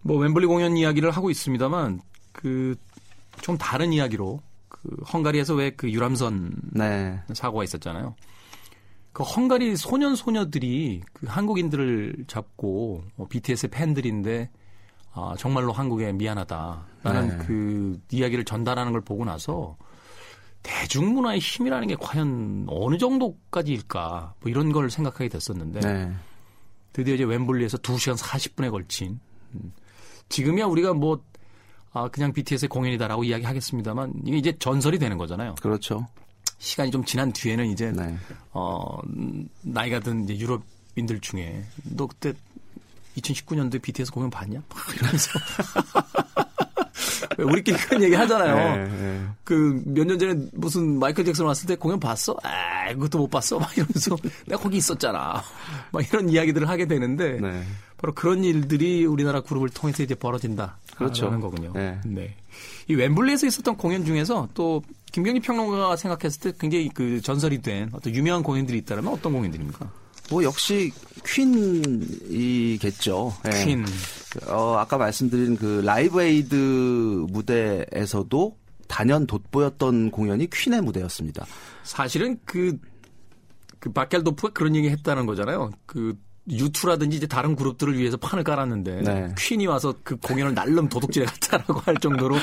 뭐 0.02 0.18
웸블리 0.18 0.48
공연 0.48 0.76
이야기를 0.78 1.12
하고 1.12 1.30
있습니다만 1.30 2.02
그 2.32 2.76
좀 3.42 3.58
다른 3.58 3.94
이야기로 3.94 4.42
그 4.68 4.90
헝가리에서 5.14 5.56
왜 5.56 5.72
그 5.72 5.90
유람선 5.92 6.52
네. 6.74 7.20
사고가 7.34 7.64
있었잖아요. 7.64 8.16
그 9.14 9.24
헝가리 9.24 9.76
소년 9.76 10.16
소녀들이 10.16 11.02
그 11.14 11.26
한국인들을 11.28 12.26
잡고 12.28 13.04
어, 13.18 13.28
BTS의 13.28 13.70
팬들인데 13.70 14.50
아, 15.14 15.36
정말로 15.38 15.74
한국에 15.74 16.14
미안하다라는 16.14 17.28
네. 17.28 17.46
그 17.46 18.00
이야기를 18.12 18.46
전달하는 18.46 18.94
걸 18.94 19.02
보고 19.02 19.26
나서 19.26 19.76
대중문화의 20.64 21.40
힘이라는 21.40 21.88
게 21.88 21.96
과연 22.00 22.68
어느 22.70 22.98
정도까지일까 22.98 24.36
뭐 24.40 24.50
이런 24.50 24.72
걸 24.72 24.90
생각하게 24.90 25.28
됐었는데 25.28 25.80
네. 25.82 26.14
드디어 26.94 27.16
이제 27.16 27.26
웸블리에서 27.26 27.80
2시간 27.80 28.18
40분에 28.18 28.72
걸친 28.72 29.20
음, 29.56 29.74
지금이야 30.30 30.66
우리가 30.66 30.94
뭐 30.94 31.22
아, 31.94 32.08
그냥 32.08 32.32
BTS의 32.32 32.70
공연이다라고 32.70 33.26
이야기하겠습니다만 33.26 34.14
이게 34.26 34.38
이제 34.38 34.58
전설이 34.58 34.98
되는 34.98 35.18
거잖아요. 35.18 35.56
그렇죠. 35.62 36.08
시간이 36.62 36.92
좀 36.92 37.04
지난 37.04 37.34
뒤에는 37.34 37.66
이제 37.72 37.92
네. 37.92 38.16
어 38.52 39.00
나이가 39.62 40.00
든 40.00 40.24
이제 40.26 40.38
유럽인들 40.38 41.20
중에 41.20 41.66
너 41.84 42.06
그때 42.06 42.34
2019년도에 43.18 43.82
BTS 43.82 44.12
공연 44.12 44.30
봤냐? 44.30 44.62
막 44.70 44.78
이러면서 44.96 45.40
우리끼리 47.40 47.76
그런 47.78 48.04
얘기 48.04 48.14
하잖아요. 48.14 48.56
네, 48.56 48.90
네. 48.90 49.28
그몇 49.44 50.06
년 50.06 50.20
전에 50.20 50.36
무슨 50.54 51.00
마이클 51.00 51.26
잭슨 51.26 51.46
왔을 51.46 51.68
때 51.68 51.76
공연 51.76 52.00
봤어? 52.00 52.38
아, 52.44 52.94
그것도 52.94 53.18
못 53.18 53.30
봤어? 53.32 53.58
막 53.58 53.76
이러면서 53.76 54.16
내가 54.46 54.62
거기 54.62 54.78
있었잖아. 54.78 55.42
막 55.92 56.08
이런 56.08 56.30
이야기들을 56.30 56.70
하게 56.70 56.86
되는데 56.86 57.40
네. 57.42 57.64
바로 57.98 58.14
그런 58.14 58.44
일들이 58.44 59.06
우리나라 59.06 59.42
그룹을 59.42 59.70
통해서 59.70 60.04
이제 60.04 60.14
벌어진다. 60.14 60.78
그렇죠. 60.96 61.26
라는 61.26 61.40
거군요. 61.42 61.72
네. 61.74 62.00
네. 62.06 62.36
이 62.88 62.96
웸블리에서 62.96 63.48
있었던 63.48 63.78
공연 63.78 64.06
중에서 64.06 64.48
또 64.54 64.84
김경희 65.12 65.42
평론가가 65.42 65.98
생각했을 65.98 66.42
때 66.42 66.54
굉장히 66.60 66.90
그 66.90 67.22
전설이 67.22 67.62
된 67.62 67.90
어떤 67.94 68.16
유명한 68.16 68.44
공연들이 68.44 68.78
있다면 68.80 69.08
어떤 69.08 69.34
공연들입니까? 69.34 69.92
뭐 70.30 70.44
역시 70.44 70.92
퀸이겠죠. 71.26 73.34
예. 73.48 73.66
퀸. 73.66 73.86
어, 74.48 74.76
아까 74.78 74.98
말씀드린 74.98 75.58
그 75.58 75.82
라이브 75.84 76.22
에이드 76.22 76.56
무대에서도 77.30 78.58
단연 78.88 79.28
돋보였던 79.28 80.12
공연이 80.12 80.50
퀸의 80.50 80.82
무대였습니다. 80.82 81.46
사실은 81.84 82.40
그, 82.46 82.78
그 83.80 83.92
밥 83.92 84.06
겔도프가 84.06 84.54
그런 84.54 84.76
얘기 84.76 84.90
했다는 84.90 85.26
거잖아요. 85.26 85.72
그 85.86 86.18
유투라든지 86.50 87.18
이제 87.18 87.28
다른 87.28 87.56
그룹들을 87.56 87.98
위해서 87.98 88.18
판을 88.18 88.44
깔았는데 88.44 89.02
네. 89.02 89.36
퀸이 89.38 89.68
와서 89.68 89.94
그 90.04 90.16
공연을 90.18 90.54
날름 90.54 90.90
도둑질해 90.90 91.26
갔다라고 91.26 91.80
할 91.82 91.96
정도로 91.98 92.36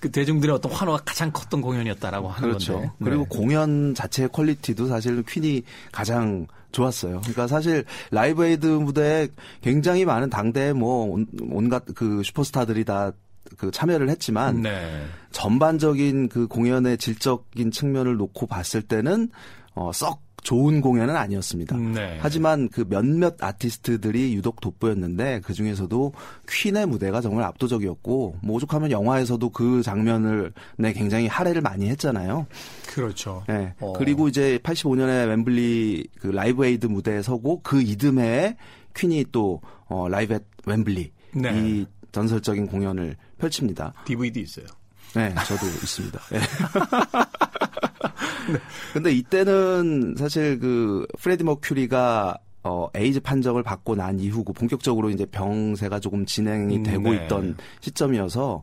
그 0.00 0.10
대중들의 0.10 0.54
어떤 0.54 0.72
환호가 0.72 1.02
가장 1.04 1.30
컸던 1.30 1.60
공연이었다라고 1.60 2.28
하는 2.28 2.48
그렇죠. 2.48 2.74
건데. 2.74 2.90
그리고 3.02 3.22
네. 3.24 3.28
공연 3.28 3.94
자체의 3.94 4.28
퀄리티도 4.30 4.86
사실 4.86 5.22
퀸이 5.22 5.62
가장 5.92 6.46
좋았어요. 6.72 7.20
그러니까 7.20 7.46
사실 7.46 7.84
라이브 8.10 8.44
에이드 8.44 8.66
무대에 8.66 9.28
굉장히 9.60 10.04
많은 10.04 10.30
당대 10.30 10.72
뭐 10.72 11.18
온갖 11.50 11.84
그 11.94 12.22
슈퍼스타들이 12.22 12.84
다 12.84 13.12
그 13.56 13.70
참여를 13.70 14.08
했지만 14.10 14.62
네. 14.62 15.04
전반적인 15.32 16.28
그 16.28 16.46
공연의 16.46 16.98
질적인 16.98 17.70
측면을 17.70 18.16
놓고 18.16 18.46
봤을 18.46 18.82
때는 18.82 19.30
썩 19.74 20.22
좋은 20.42 20.80
공연은 20.80 21.16
아니었습니다. 21.16 21.76
네. 21.76 22.18
하지만 22.20 22.68
그 22.68 22.84
몇몇 22.88 23.36
아티스트들이 23.42 24.34
유독 24.34 24.60
돋보였는데 24.60 25.40
그 25.44 25.52
중에서도 25.54 26.12
퀸의 26.48 26.86
무대가 26.86 27.20
정말 27.20 27.44
압도적이었고 27.44 28.36
뭐 28.42 28.56
오죽하면 28.56 28.90
영화에서도 28.90 29.50
그 29.50 29.82
장면을 29.82 30.52
네 30.76 30.92
굉장히 30.92 31.26
할애를 31.26 31.60
많이 31.62 31.88
했잖아요. 31.88 32.46
그렇죠. 32.88 33.44
네. 33.48 33.74
어. 33.80 33.92
그리고 33.94 34.28
이제 34.28 34.58
85년에 34.62 35.28
웸블리 35.28 36.08
그 36.20 36.28
라이브 36.28 36.64
에이드 36.64 36.86
무대에 36.86 37.22
서고 37.22 37.60
그 37.62 37.80
이듬해에 37.80 38.56
퀸이 38.94 39.26
또 39.32 39.60
어, 39.86 40.08
Live 40.08 40.34
at 40.34 40.42
Wembley 40.66 41.12
네. 41.34 41.50
이 41.54 41.86
전설적인 42.12 42.66
공연을 42.66 43.16
펼칩니다. 43.38 43.94
DVD 44.04 44.40
있어요. 44.40 44.66
네, 45.14 45.34
저도 45.46 45.66
있습니다. 45.66 46.20
네. 46.30 46.40
근데 48.92 49.12
이때는 49.12 50.14
사실 50.18 50.58
그 50.58 51.06
프레디 51.18 51.44
머큐리가 51.44 52.38
어, 52.62 52.88
에이즈 52.94 53.20
판정을 53.20 53.62
받고 53.62 53.94
난 53.94 54.20
이후고 54.20 54.52
본격적으로 54.52 55.10
이제 55.10 55.24
병세가 55.26 56.00
조금 56.00 56.26
진행이 56.26 56.76
음, 56.78 56.82
되고 56.82 57.10
네. 57.10 57.24
있던 57.24 57.56
시점이어서 57.80 58.62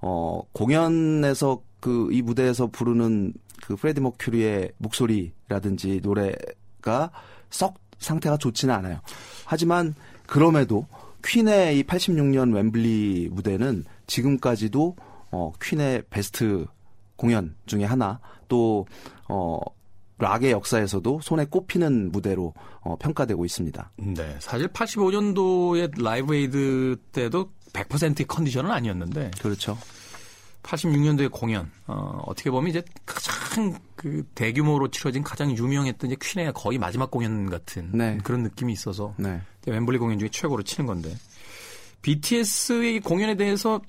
어, 0.00 0.42
공연에서 0.52 1.60
그 1.84 2.08
이 2.10 2.22
무대에서 2.22 2.68
부르는 2.68 3.34
그 3.66 3.76
프레디 3.76 4.00
머큐리의 4.00 4.72
목소리라든지 4.78 6.00
노래가 6.02 7.10
썩 7.50 7.74
상태가 7.98 8.38
좋지는 8.38 8.74
않아요. 8.74 9.00
하지만 9.44 9.94
그럼에도 10.26 10.86
퀸의 11.22 11.78
이 11.78 11.82
86년 11.84 12.54
웸블리 12.56 13.28
무대는 13.32 13.84
지금까지도 14.06 14.96
어, 15.30 15.52
퀸의 15.60 16.04
베스트 16.08 16.66
공연 17.16 17.54
중에 17.66 17.84
하나 17.84 18.18
또 18.48 18.86
어, 19.28 19.58
락의 20.18 20.52
역사에서도 20.52 21.20
손에 21.22 21.44
꼽히는 21.46 22.12
무대로 22.12 22.54
어, 22.80 22.96
평가되고 22.96 23.44
있습니다. 23.44 23.90
네. 23.96 24.36
사실 24.38 24.68
85년도의 24.68 26.02
라이브 26.02 26.34
에이드 26.34 26.96
때도 27.12 27.50
100%의 27.72 28.26
컨디션은 28.26 28.70
아니었는데. 28.70 29.32
그렇죠. 29.40 29.76
86년도의 30.62 31.30
공연, 31.30 31.70
어, 31.86 32.22
어떻게 32.26 32.50
보면 32.50 32.70
이제 32.70 32.82
가장 33.04 33.78
그 33.94 34.24
대규모로 34.34 34.90
치러진 34.90 35.22
가장 35.22 35.54
유명했던 35.54 36.10
이제 36.10 36.16
퀸의 36.20 36.52
거의 36.54 36.78
마지막 36.78 37.10
공연 37.10 37.50
같은 37.50 37.90
네. 37.92 38.18
그런 38.24 38.42
느낌이 38.42 38.72
있어서 38.72 39.14
네. 39.18 39.40
웸블리 39.66 39.98
공연 39.98 40.18
중에 40.18 40.30
최고로 40.30 40.62
치는 40.62 40.86
건데 40.86 41.14
BTS의 42.02 43.00
공연에 43.00 43.34
대해서 43.34 43.80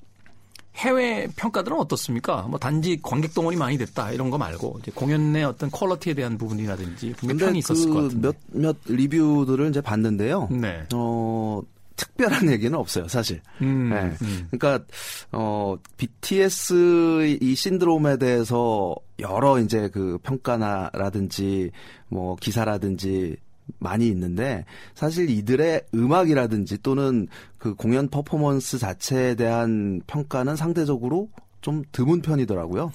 해외 0.76 1.26
평가들은 1.36 1.78
어떻습니까? 1.78 2.42
뭐 2.42 2.58
단지 2.58 2.98
관객 3.02 3.34
동원이 3.34 3.56
많이 3.56 3.78
됐다 3.78 4.12
이런 4.12 4.30
거 4.30 4.38
말고 4.38 4.78
이제 4.82 4.92
공연의 4.94 5.44
어떤 5.44 5.70
퀄러티에 5.70 6.14
대한 6.14 6.36
부분이라든지 6.36 7.14
분명 7.16 7.38
평이 7.38 7.58
있었을 7.60 7.90
것 7.90 8.02
같은데 8.02 8.32
몇몇 8.52 8.76
리뷰들을 8.86 9.68
이제 9.70 9.80
봤는데요. 9.80 10.48
네. 10.50 10.84
어 10.94 11.62
특별한 11.96 12.50
얘기는 12.52 12.78
없어요, 12.78 13.08
사실. 13.08 13.40
음, 13.62 13.88
네. 13.88 14.14
음. 14.22 14.48
그러니까 14.50 14.84
어 15.32 15.76
BTS 15.96 17.38
이 17.40 17.54
신드롬에 17.54 18.18
대해서 18.18 18.94
여러 19.18 19.58
이제 19.58 19.88
그 19.88 20.18
평가나라든지 20.22 21.70
뭐 22.08 22.36
기사라든지 22.36 23.36
많이 23.78 24.08
있는데 24.08 24.64
사실 24.94 25.28
이들의 25.30 25.82
음악이라든지 25.94 26.82
또는 26.82 27.28
그 27.58 27.74
공연 27.74 28.08
퍼포먼스 28.08 28.78
자체에 28.78 29.34
대한 29.34 30.00
평가는 30.06 30.54
상대적으로 30.56 31.28
좀 31.60 31.82
드문 31.90 32.22
편이더라고요. 32.22 32.92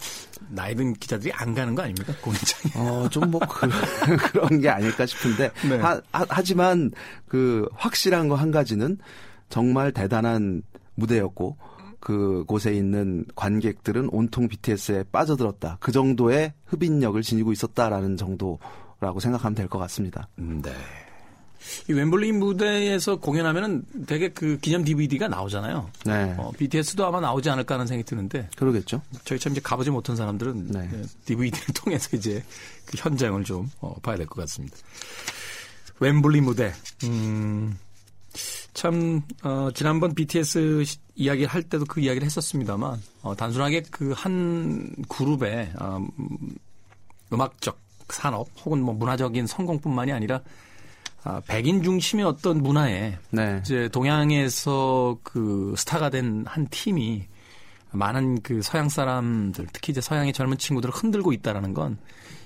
나이 0.50 0.76
든 0.76 0.94
기자들이 0.94 1.34
안 1.34 1.54
가는 1.54 1.76
거 1.76 1.82
아닙니까? 1.82 2.14
공연장에. 2.22 2.74
어, 2.78 3.10
좀 3.10 3.30
뭐 3.30 3.42
그, 3.42 3.68
그런 4.32 4.62
게 4.62 4.70
아닐까 4.70 5.06
싶은데. 5.06 5.52
네. 5.68 5.78
하, 5.78 6.02
하, 6.14 6.42
지만그 6.42 7.68
확실한 7.76 8.30
거 8.30 8.36
한 8.36 8.52
가지는 8.52 8.98
정말 9.50 9.92
대단한 9.92 10.64
무대였고 10.96 11.58
그 12.00 12.46
곳에 12.48 12.74
있는 12.74 13.26
관객들은 13.36 14.10
온통 14.12 14.48
BTS에 14.48 15.04
빠져들었다. 15.12 15.78
그 15.82 15.92
정도의 15.92 16.54
흡인력을 16.66 17.22
지니고 17.22 17.52
있었다라는 17.52 18.16
정도 18.18 18.58
라고 19.02 19.20
생각하면 19.20 19.56
될 19.56 19.68
것 19.68 19.78
같습니다. 19.80 20.28
음, 20.40 20.62
네. 20.62 20.72
이 21.90 21.94
웸블리 21.94 22.32
무대에서 22.32 23.18
공연하면은 23.18 23.84
되게 24.08 24.30
그 24.30 24.58
기념 24.62 24.84
DVD가 24.84 25.28
나오잖아요. 25.28 25.90
네. 26.06 26.36
어, 26.38 26.52
BTS도 26.58 27.06
아마 27.06 27.20
나오지 27.20 27.50
않을까 27.50 27.76
하는 27.76 27.86
생각이 27.88 28.06
드는데. 28.08 28.50
그러겠죠. 28.56 29.02
저희 29.26 29.38
참 29.40 29.52
이제 29.52 29.62
가보지 29.62 29.90
못한 29.92 30.16
사람들은 30.16 30.68
네. 30.72 30.90
DVD를 31.26 31.66
통해서 31.76 32.16
이제 32.16 32.44
그 32.86 32.98
현장을 32.98 33.44
좀 33.44 33.70
어, 33.80 33.94
봐야 34.02 34.18
될 34.18 34.26
것 34.26 34.42
같습니다. 34.42 34.76
웸블리 36.00 36.42
무대. 36.42 36.74
음, 37.04 37.78
참, 38.74 39.22
어, 39.44 39.70
지난번 39.76 40.16
BTS 40.16 40.84
이야기 41.16 41.46
할 41.46 41.62
때도 41.64 41.86
그 41.86 42.00
이야기를 42.02 42.26
했었습니다만, 42.26 43.00
어, 43.22 43.36
단순하게 43.36 43.82
그 43.92 44.14
한 44.14 44.96
그룹의, 45.10 45.74
어, 45.80 46.08
음악적 47.34 47.78
산업 48.14 48.48
혹은 48.66 48.82
뭐 48.82 48.94
문화적인 48.94 49.48
성공뿐만이 49.48 50.12
아니라 50.12 50.42
아, 51.24 51.42
백인 51.48 51.84
중심의 51.84 52.26
어떤 52.26 52.64
문화에 52.64 53.18
네. 53.30 53.60
이제 53.62 53.90
동양에서 53.90 55.18
그 55.24 55.76
스타가 55.78 56.10
된 56.10 56.44
한 56.48 56.68
팀이 56.70 57.26
많은 57.92 58.42
그 58.42 58.62
서양 58.62 58.90
사람들 58.90 59.68
특히 59.74 59.92
이제 59.92 60.02
서양의 60.02 60.34
젊은 60.34 60.58
친구들을 60.58 60.94
흔들고 60.94 61.34
있다라는 61.34 61.74
건 61.74 61.98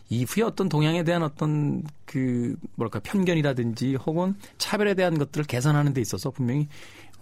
이후에 0.09 0.43
어떤 0.43 0.69
동양에 0.69 1.03
대한 1.03 1.23
어떤 1.23 1.83
그 2.05 2.55
뭐랄까 2.75 2.99
편견이라든지 2.99 3.95
혹은 3.95 4.35
차별에 4.57 4.93
대한 4.93 5.17
것들을 5.17 5.45
개선하는 5.45 5.93
데 5.93 6.01
있어서 6.01 6.29
분명히 6.31 6.67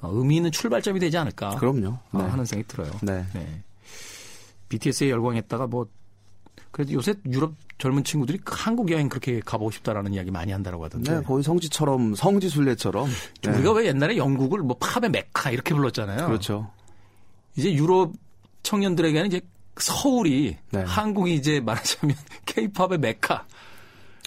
어, 0.02 0.10
의미 0.12 0.38
있는 0.38 0.52
출발점이 0.52 1.00
되지 1.00 1.18
않을까 1.18 1.52
그럼요. 1.52 1.98
어, 2.12 2.18
네. 2.18 2.24
하는 2.24 2.46
생각이 2.46 2.68
들어요. 2.68 2.92
네. 3.02 3.26
네. 3.34 3.64
BTS에 4.70 5.10
열광했다가 5.10 5.68
뭐 5.68 5.88
그래도 6.72 6.94
요새 6.94 7.14
유럽 7.26 7.54
젊은 7.78 8.04
친구들이 8.04 8.40
한국 8.46 8.92
여행 8.92 9.10
그렇게 9.10 9.40
가보고 9.40 9.72
싶다라는 9.72 10.14
이야기 10.14 10.32
많이 10.32 10.52
한다고 10.52 10.86
하던데. 10.86 11.16
네, 11.18 11.22
거의 11.24 11.44
성지처럼 11.44 12.16
성지 12.16 12.48
순례처럼. 12.50 13.10
네. 13.42 13.52
우리가 13.52 13.74
왜 13.74 13.86
옛날에 13.88 14.16
영국을 14.18 14.60
뭐 14.60 14.78
팝의 14.80 15.10
메카 15.12 15.52
이렇게 15.52 15.74
불렀잖아요. 15.74 16.26
그렇죠. 16.28 16.70
이제 17.56 17.74
유럽 17.74 18.14
청년들에게는 18.64 19.28
이제 19.28 19.42
서울이 19.78 20.56
네. 20.72 20.84
한국이 20.84 21.34
이제 21.36 21.60
말하자면 21.60 22.16
케이팝의 22.46 23.00
메카. 23.00 23.46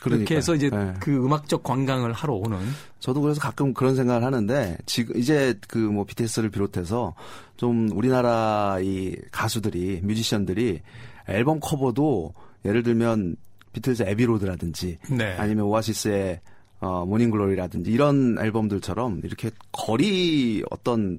그렇게 0.03 0.37
해서 0.37 0.55
이제 0.55 0.69
네. 0.69 0.93
그 1.01 1.11
음악적 1.17 1.63
관광을 1.63 2.13
하러 2.13 2.35
오는. 2.35 2.59
저도 3.01 3.23
그래서 3.23 3.41
가끔 3.41 3.73
그런 3.73 3.97
생각을 3.97 4.23
하는데 4.25 4.77
지금 4.87 5.17
이제 5.17 5.59
그 5.69 5.79
뭐 5.79 6.05
BTS를 6.05 6.51
비롯해서 6.51 7.15
좀 7.57 7.89
우리나라 7.93 8.79
이 8.83 9.17
가수들이 9.33 10.01
뮤지션들이 10.03 10.83
앨범 11.29 11.59
커버도 11.61 12.35
예를 12.67 12.83
들면 12.83 13.37
비틀즈 13.73 14.05
Abbey 14.05 14.32
Road라든지 14.32 14.99
네. 15.11 15.37
아니면 15.39 15.67
오아시스의 15.67 16.41
어, 16.81 17.05
Morning 17.07 17.36
Glory라든지 17.36 17.91
이런 17.91 18.39
앨범들처럼 18.39 19.21
이렇게 19.25 19.51
거리 19.73 20.63
어떤 20.71 21.19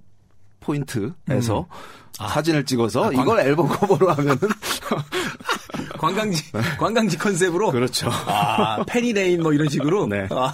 포인트에서 0.60 1.60
음. 1.62 1.66
아. 2.20 2.27
사진을 2.27 2.66
찍어서 2.66 3.10
아, 3.10 3.12
이걸 3.12 3.39
앨범 3.39 3.68
커버로 3.68 4.12
하면은 4.12 4.38
관광지 5.98 6.51
네. 6.51 6.62
관광지 6.80 7.18
컨셉으로 7.18 7.72
그렇죠. 7.72 8.10
아 8.10 8.84
Penny 8.86 9.18
Lane 9.18 9.44
뭐 9.44 9.54
이런 9.54 9.70
식으로 9.70 10.08
네. 10.08 10.27
아, 10.32 10.54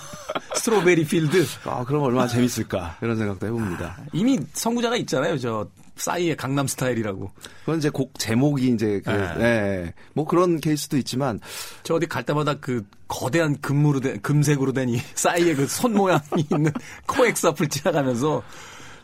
Strawberry 0.67 1.05
Field. 1.05 1.45
아 1.65 1.84
그럼 1.84 2.03
얼마나 2.03 2.25
재밌을까 2.27 2.98
이런 3.01 3.17
생각도 3.17 3.48
해봅니다. 3.48 3.98
아, 4.00 4.05
이미 4.13 4.39
선구자가 4.53 4.96
있잖아요. 4.98 5.38
저 5.38 5.67
싸이의 5.98 6.38
강남 6.38 6.67
스타일이라고. 6.67 7.29
그건 7.65 7.79
이제 7.79 7.89
곡 7.89 8.17
제목이 8.17 8.70
이제 8.70 9.01
그, 9.03 9.10
네. 9.12 9.34
네. 9.38 9.93
뭐 10.13 10.25
그런 10.25 10.62
케이스도 10.62 10.98
있지만 10.98 11.39
저 11.84 11.96
어디 11.96 12.05
갈 12.08 12.24
때마다 12.24 12.53
그 12.55 12.86
거대한 13.10 13.60
금으로 13.60 14.00
된 14.00 14.22
금색으로 14.22 14.72
된 14.72 14.88
이 14.89 15.00
싸이의 15.15 15.55
그 15.55 15.65
손 15.67 15.93
모양이 15.93 16.22
있는 16.50 16.72
코엑스 17.08 17.48
앞을 17.48 17.67
지나가면서 17.67 18.41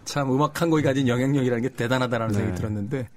참 0.06 0.32
음악 0.34 0.62
한 0.62 0.70
곡이 0.70 0.82
가진 0.82 1.08
영향력이라는 1.10 1.62
게 1.62 1.70
대단하다라는 1.76 2.32
네. 2.34 2.40
생각이 2.40 2.58
들었는데 2.58 3.10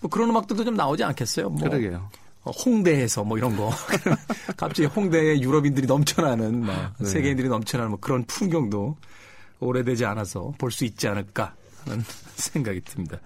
뭐 0.00 0.10
그런 0.10 0.30
음악들도 0.30 0.64
좀 0.64 0.74
나오지 0.76 1.04
않겠어요? 1.04 1.50
뭐 1.50 1.68
그러게요. 1.68 2.08
어, 2.44 2.50
홍대에서 2.50 3.22
뭐 3.24 3.38
이런 3.38 3.56
거 3.56 3.70
갑자기 4.56 4.86
홍대에 4.86 5.40
유럽인들이 5.40 5.86
넘쳐나는 5.86 6.66
뭐 6.66 6.74
네. 6.98 7.06
세계인들이 7.06 7.48
넘쳐나는 7.48 7.90
뭐 7.90 8.00
그런 8.00 8.24
풍경도 8.24 8.96
오래되지 9.60 10.04
않아서 10.06 10.52
볼 10.58 10.70
수 10.72 10.84
있지 10.84 11.06
않을까 11.06 11.54
하는 11.86 12.02
생각이 12.36 12.80
듭니다. 12.82 13.18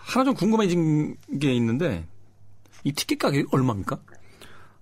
하나 0.00 0.24
좀 0.24 0.34
궁금해진 0.34 1.16
게 1.40 1.52
있는데 1.54 2.06
이 2.84 2.92
티켓 2.92 3.18
가격이 3.18 3.46
얼마입니까? 3.52 3.98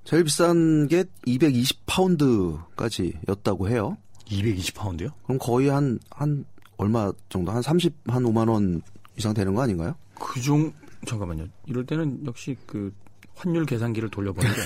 제일 0.05 0.25
비싼 0.25 0.89
게 0.89 1.05
220파운드까지였다고 1.27 3.69
해요. 3.69 3.97
220파운드요? 4.27 5.13
그럼 5.25 5.39
거의 5.39 5.69
한, 5.69 5.99
한, 6.11 6.45
얼마 6.77 7.11
정도? 7.29 7.53
한 7.53 7.63
30, 7.63 7.95
한 8.09 8.23
5만원 8.23 8.83
이상 9.17 9.35
되는 9.35 9.55
거 9.55 9.63
아닌가요? 9.63 9.95
그 10.19 10.41
종, 10.41 10.73
잠깐만요. 11.07 11.47
이럴 11.67 11.85
때는 11.87 12.25
역시 12.27 12.57
그 12.67 12.93
환율 13.39 13.65
계산기를 13.65 14.11
돌려보는 14.11 14.51
게 14.53 14.61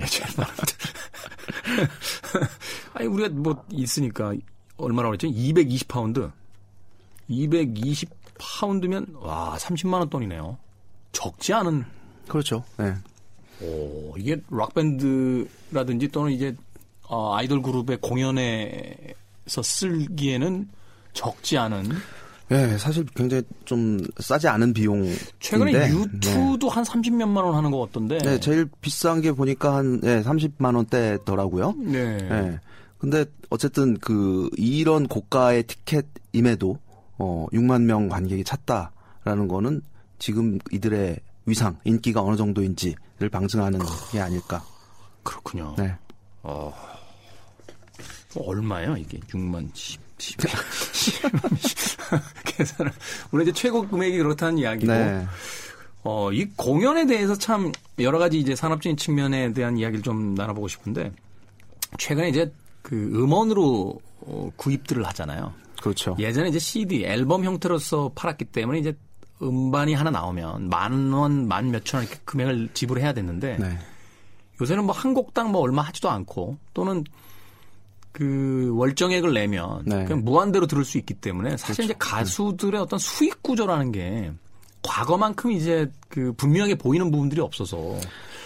예, 0.00 0.04
제일 0.06 0.26
많은데. 0.36 0.72
아니, 2.94 3.06
우리가 3.06 3.28
뭐 3.30 3.64
있으니까 3.70 4.32
얼마나 4.76 5.08
그랬죠? 5.08 5.26
220 5.26 5.86
파운드. 5.88 6.30
220 7.28 8.08
파운드면 8.38 9.06
와 9.20 9.56
30만 9.58 9.94
원 9.94 10.08
돈이네요. 10.08 10.58
적지 11.12 11.52
않은. 11.52 11.84
그렇죠. 12.26 12.64
네. 12.78 12.94
오 13.62 14.14
이게 14.16 14.40
락 14.50 14.72
밴드라든지 14.72 16.08
또는 16.08 16.32
이제 16.32 16.56
어, 17.02 17.34
아이돌 17.34 17.60
그룹의 17.60 17.98
공연에서 18.00 19.62
쓸기에는 19.62 20.68
적지 21.12 21.58
않은. 21.58 21.90
네, 22.50 22.76
사실 22.78 23.04
굉장히 23.14 23.44
좀 23.64 24.00
싸지 24.18 24.48
않은 24.48 24.72
비용. 24.72 25.04
최근에 25.38 25.88
유튜도 25.88 26.68
네. 26.68 26.74
한 26.74 26.82
30몇만 26.82 27.44
원 27.44 27.54
하는 27.54 27.70
것 27.70 27.78
같던데. 27.86 28.18
네, 28.18 28.40
제일 28.40 28.68
비싼 28.80 29.20
게 29.20 29.30
보니까 29.30 29.76
한 29.76 30.00
네, 30.00 30.20
30만 30.22 30.74
원대더라고요. 30.74 31.74
네. 31.78 32.16
네. 32.16 32.58
근데 32.98 33.24
어쨌든 33.50 33.96
그 33.98 34.50
이런 34.56 35.06
고가의 35.06 35.62
티켓임에도 35.62 36.76
어 37.18 37.46
6만 37.52 37.82
명 37.82 38.08
관객이 38.08 38.42
찼다라는 38.42 39.46
거는 39.46 39.80
지금 40.18 40.58
이들의 40.72 41.20
위상, 41.46 41.78
인기가 41.84 42.20
어느 42.20 42.36
정도인지를 42.36 43.28
방증하는 43.30 43.78
게 44.10 44.20
아닐까. 44.20 44.64
그렇군요. 45.22 45.76
네. 45.78 45.94
어. 46.42 46.74
얼마예요, 48.36 48.96
이게? 48.96 49.18
6만 49.20 49.68
10, 49.74 49.74
10, 49.74 50.00
10, 50.00 50.09
계산을. 52.44 52.92
우리 53.32 53.44
이제 53.44 53.52
최고 53.52 53.88
금액이 53.88 54.18
그렇다는 54.18 54.58
이야기고. 54.58 54.92
네. 54.92 55.26
어, 56.02 56.32
이 56.32 56.46
공연에 56.56 57.06
대해서 57.06 57.36
참 57.36 57.72
여러 57.98 58.18
가지 58.18 58.38
이제 58.38 58.56
산업적인 58.56 58.96
측면에 58.96 59.52
대한 59.52 59.76
이야기를 59.76 60.02
좀 60.02 60.34
나눠보고 60.34 60.68
싶은데, 60.68 61.12
최근에 61.98 62.30
이제 62.30 62.50
그 62.82 62.96
음원으로 62.96 64.00
어, 64.20 64.50
구입들을 64.56 65.04
하잖아요. 65.08 65.52
그렇죠. 65.82 66.16
예전에 66.18 66.48
이제 66.48 66.58
CD, 66.58 67.04
앨범 67.04 67.44
형태로서 67.44 68.12
팔았기 68.14 68.46
때문에 68.46 68.78
이제 68.78 68.96
음반이 69.42 69.94
하나 69.94 70.10
나오면 70.10 70.68
만 70.68 71.12
원, 71.12 71.48
만 71.48 71.70
몇천 71.70 71.98
원 71.98 72.06
이렇게 72.06 72.20
금액을 72.24 72.70
지불해야 72.74 73.14
됐는데 73.14 73.56
네. 73.58 73.78
요새는 74.60 74.84
뭐 74.84 74.94
한 74.94 75.14
곡당 75.14 75.50
뭐 75.50 75.62
얼마 75.62 75.82
하지도 75.82 76.10
않고 76.10 76.58
또는 76.74 77.04
그 78.12 78.70
월정액을 78.74 79.32
내면 79.32 79.82
네. 79.86 80.04
그냥 80.04 80.24
무한대로 80.24 80.66
들을 80.66 80.84
수 80.84 80.98
있기 80.98 81.14
때문에 81.14 81.56
사실 81.56 81.76
그렇죠. 81.76 81.82
이제 81.84 81.94
가수들의 81.98 82.80
어떤 82.80 82.98
수익 82.98 83.42
구조라는 83.42 83.92
게 83.92 84.32
과거만큼 84.82 85.52
이제 85.52 85.90
그 86.08 86.32
분명하게 86.32 86.76
보이는 86.76 87.10
부분들이 87.10 87.40
없어서 87.40 87.96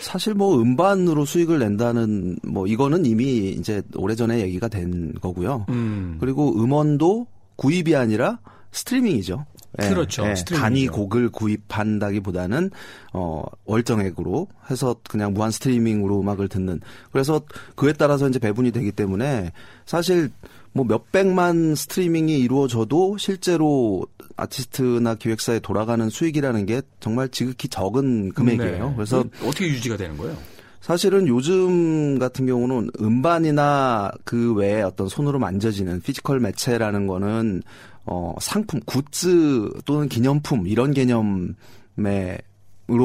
사실 0.00 0.34
뭐 0.34 0.60
음반으로 0.60 1.24
수익을 1.24 1.58
낸다는 1.58 2.38
뭐 2.42 2.66
이거는 2.66 3.06
이미 3.06 3.50
이제 3.50 3.82
오래전에 3.94 4.40
얘기가 4.40 4.68
된 4.68 5.14
거고요. 5.20 5.66
음. 5.70 6.18
그리고 6.20 6.52
음원도 6.60 7.26
구입이 7.56 7.94
아니라 7.96 8.40
스트리밍이죠. 8.72 9.46
예, 9.82 9.88
그렇죠. 9.88 10.24
예, 10.26 10.34
단위 10.54 10.86
곡을 10.86 11.30
구입한다기보다는 11.30 12.70
어 13.12 13.42
월정액으로 13.64 14.48
해서 14.70 14.96
그냥 15.08 15.32
무한 15.34 15.50
스트리밍으로 15.50 16.20
음악을 16.20 16.48
듣는. 16.48 16.80
그래서 17.12 17.42
그에 17.74 17.92
따라서 17.92 18.28
이제 18.28 18.38
배분이 18.38 18.70
되기 18.70 18.92
때문에 18.92 19.52
사실 19.86 20.30
뭐 20.72 20.84
몇백만 20.84 21.74
스트리밍이 21.74 22.38
이루어져도 22.38 23.16
실제로 23.18 24.06
아티스트나 24.36 25.14
기획사에 25.14 25.60
돌아가는 25.60 26.08
수익이라는 26.10 26.66
게 26.66 26.82
정말 27.00 27.28
지극히 27.28 27.68
적은 27.68 28.32
금액이에요. 28.32 28.88
네. 28.88 28.94
그래서 28.96 29.24
어떻게 29.44 29.68
유지가 29.68 29.96
되는 29.96 30.16
거예요? 30.16 30.36
사실은 30.84 31.26
요즘 31.28 32.18
같은 32.18 32.44
경우는 32.44 32.90
음반이나 33.00 34.12
그 34.24 34.52
외에 34.52 34.82
어떤 34.82 35.08
손으로 35.08 35.38
만져지는 35.38 36.02
physical 36.02 36.40
매체라는 36.40 37.06
거는 37.06 37.62
어 38.04 38.34
상품, 38.38 38.80
굿즈 38.84 39.70
또는 39.86 40.10
기념품 40.10 40.66
이런 40.66 40.92
개념으로 40.92 41.54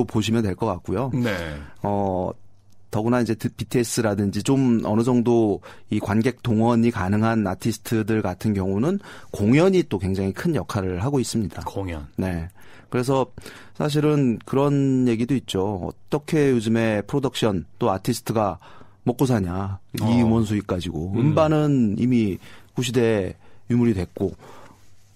보시면 0.09 0.43
될 0.43 0.55
것 0.57 0.65
같고요. 0.65 1.11
네. 1.13 1.31
어 1.81 2.31
더구나 2.91 3.21
이제 3.21 3.33
BTS라든지 3.33 4.43
좀 4.43 4.81
어느 4.83 5.03
정도 5.03 5.61
이 5.89 6.01
관객 6.01 6.43
동원이 6.43 6.91
가능한 6.91 7.47
아티스트들 7.47 8.21
같은 8.21 8.53
경우는 8.53 8.99
공연이 9.31 9.83
또 9.87 9.99
굉장히 9.99 10.33
큰 10.33 10.53
역할을 10.53 11.01
하고 11.01 11.21
있습니다. 11.21 11.61
공연. 11.65 12.07
네. 12.17 12.49
그래서 12.89 13.27
사실은 13.75 14.39
그런 14.45 15.07
얘기도 15.07 15.35
있죠. 15.35 15.91
어떻게 15.91 16.51
요즘에 16.51 17.01
프로덕션 17.03 17.65
또 17.77 17.91
아티스트가 17.91 18.57
먹고 19.03 19.25
사냐. 19.25 19.79
이 19.99 20.03
어. 20.03 20.07
음원 20.25 20.43
수익 20.45 20.67
가지고. 20.67 21.13
음. 21.15 21.35
반은 21.35 21.95
이미 21.99 22.37
구시대에 22.75 23.35
유물이 23.69 23.93
됐고 23.93 24.33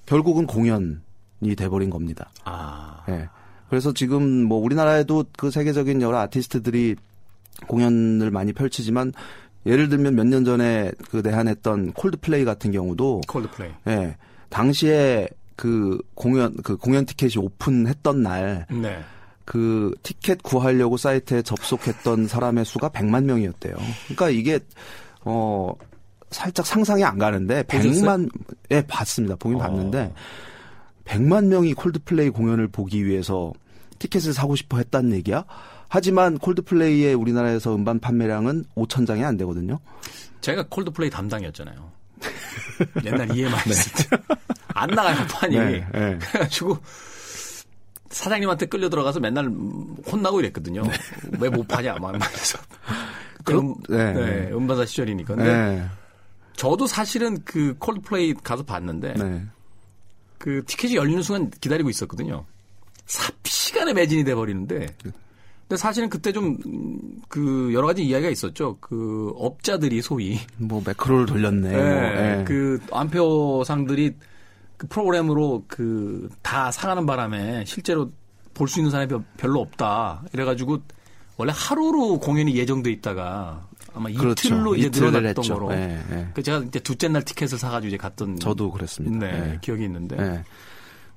결국은 0.05 0.45
공연이 0.45 1.55
돼버린 1.57 1.89
겁니다. 1.89 2.29
아. 2.43 3.03
네. 3.07 3.27
그래서 3.69 3.93
지금 3.93 4.43
뭐 4.43 4.59
우리나라에도 4.59 5.25
그 5.35 5.49
세계적인 5.49 6.01
여러 6.01 6.19
아티스트들이 6.19 6.95
공연을 7.67 8.29
많이 8.31 8.53
펼치지만 8.53 9.13
예를 9.65 9.89
들면 9.89 10.15
몇 10.15 10.25
년 10.27 10.43
전에 10.45 10.91
그 11.09 11.17
내한했던 11.23 11.93
콜드플레이 11.93 12.45
같은 12.45 12.71
경우도 12.71 13.21
콜드플레이. 13.27 13.71
예. 13.87 14.17
당시에 14.49 15.27
그 15.55 15.99
공연 16.15 16.55
그 16.63 16.77
공연 16.77 17.05
티켓이 17.05 17.33
오픈했던 17.37 18.23
날 18.23 18.65
네. 18.69 18.99
그 19.45 19.93
티켓 20.03 20.41
구하려고 20.41 20.97
사이트에 20.97 21.41
접속했던 21.41 22.27
사람의 22.27 22.65
수가 22.65 22.89
100만 22.89 23.25
명이었대요. 23.25 23.75
그러니까 24.05 24.29
이게 24.29 24.59
어 25.21 25.73
살짝 26.31 26.65
상상이 26.65 27.03
안 27.03 27.17
가는데 27.17 27.63
100만 27.63 28.29
예 28.71 28.81
봤습니다. 28.81 29.35
보긴 29.35 29.57
어. 29.57 29.61
봤는데 29.63 30.13
100만 31.05 31.45
명이 31.45 31.73
콜드플레이 31.73 32.29
공연을 32.29 32.67
보기 32.69 33.05
위해서 33.05 33.53
티켓을 33.99 34.33
사고 34.33 34.55
싶어 34.55 34.77
했다는 34.77 35.13
얘기야? 35.13 35.45
하지만 35.87 36.39
콜드플레이의 36.39 37.13
우리나라에서 37.13 37.75
음반 37.75 37.99
판매량은 37.99 38.65
5천 38.75 39.05
장이 39.05 39.23
안 39.23 39.37
되거든요. 39.37 39.79
제가 40.41 40.65
콜드플레이 40.69 41.09
담당이었잖아요. 41.09 41.92
옛날 43.05 43.35
EMI 43.35 43.53
있을 43.67 44.09
때. 44.09 44.17
안 44.73 44.89
나가요, 44.89 45.25
판이. 45.27 45.57
네, 45.57 45.87
네. 45.91 46.17
그래가지고 46.17 46.77
사장님한테 48.09 48.67
끌려 48.67 48.89
들어가서 48.89 49.19
맨날 49.19 49.45
혼나고 49.45 50.39
이랬거든요. 50.41 50.83
네. 50.83 50.93
왜못 51.39 51.67
파냐, 51.67 51.93
막 51.95 52.17
말해서. 52.17 52.59
그 53.43 53.59
음, 53.59 53.75
네. 53.89 54.13
네, 54.13 54.51
음반사 54.51 54.85
시절이니까. 54.85 55.35
근데 55.35 55.51
네. 55.51 55.85
저도 56.55 56.87
사실은 56.87 57.43
그 57.43 57.75
콜드플레이 57.79 58.35
가서 58.35 58.63
봤는데 58.63 59.13
네. 59.13 59.43
그 60.37 60.63
티켓이 60.65 60.95
열리는 60.95 61.21
순간 61.21 61.49
기다리고 61.49 61.89
있었거든요. 61.89 62.45
삽시간에 63.05 63.93
매진이 63.93 64.23
돼 64.23 64.33
버리는데 64.35 64.87
근데 65.73 65.77
사실은 65.81 66.09
그때 66.09 66.31
좀 66.31 66.57
그 67.29 67.71
여러 67.73 67.87
가지 67.87 68.03
이야기가 68.05 68.29
있었죠. 68.29 68.77
그 68.79 69.33
업자들이 69.37 70.03
소위 70.03 70.37
뭐 70.57 70.83
매크로를 70.85 71.25
돌렸네. 71.25 71.69
네, 71.69 71.75
뭐. 71.77 71.83
네. 71.83 72.43
그 72.45 72.79
안표상들이 72.91 74.13
그 74.77 74.87
프로그램으로 74.87 75.63
그 75.67 76.29
다 76.43 76.69
사가는 76.71 77.07
바람에 77.07 77.63
실제로 77.65 78.11
볼 78.53 78.67
수 78.67 78.79
있는 78.79 78.91
사람이 78.91 79.11
별로 79.37 79.61
없다. 79.61 80.23
이래가지고 80.33 80.79
원래 81.37 81.51
하루로 81.55 82.19
공연이 82.19 82.55
예정돼 82.55 82.91
있다가 82.91 83.67
아마 83.95 84.11
그렇죠. 84.11 84.47
이틀로 84.47 84.75
이제 84.75 84.91
늘어났던 84.93 85.43
거로. 85.45 85.69
네, 85.69 85.99
네. 86.09 86.27
그 86.35 86.43
제가 86.43 86.59
이제 86.59 86.79
둘째 86.79 87.07
날 87.07 87.23
티켓을 87.23 87.57
사가지고 87.57 87.87
이제 87.87 87.97
갔던. 87.97 88.37
저도 88.37 88.69
그랬습니다. 88.69 89.25
네, 89.25 89.31
네. 89.31 89.57
기억이 89.61 89.83
있는데. 89.85 90.17
네. 90.17 90.43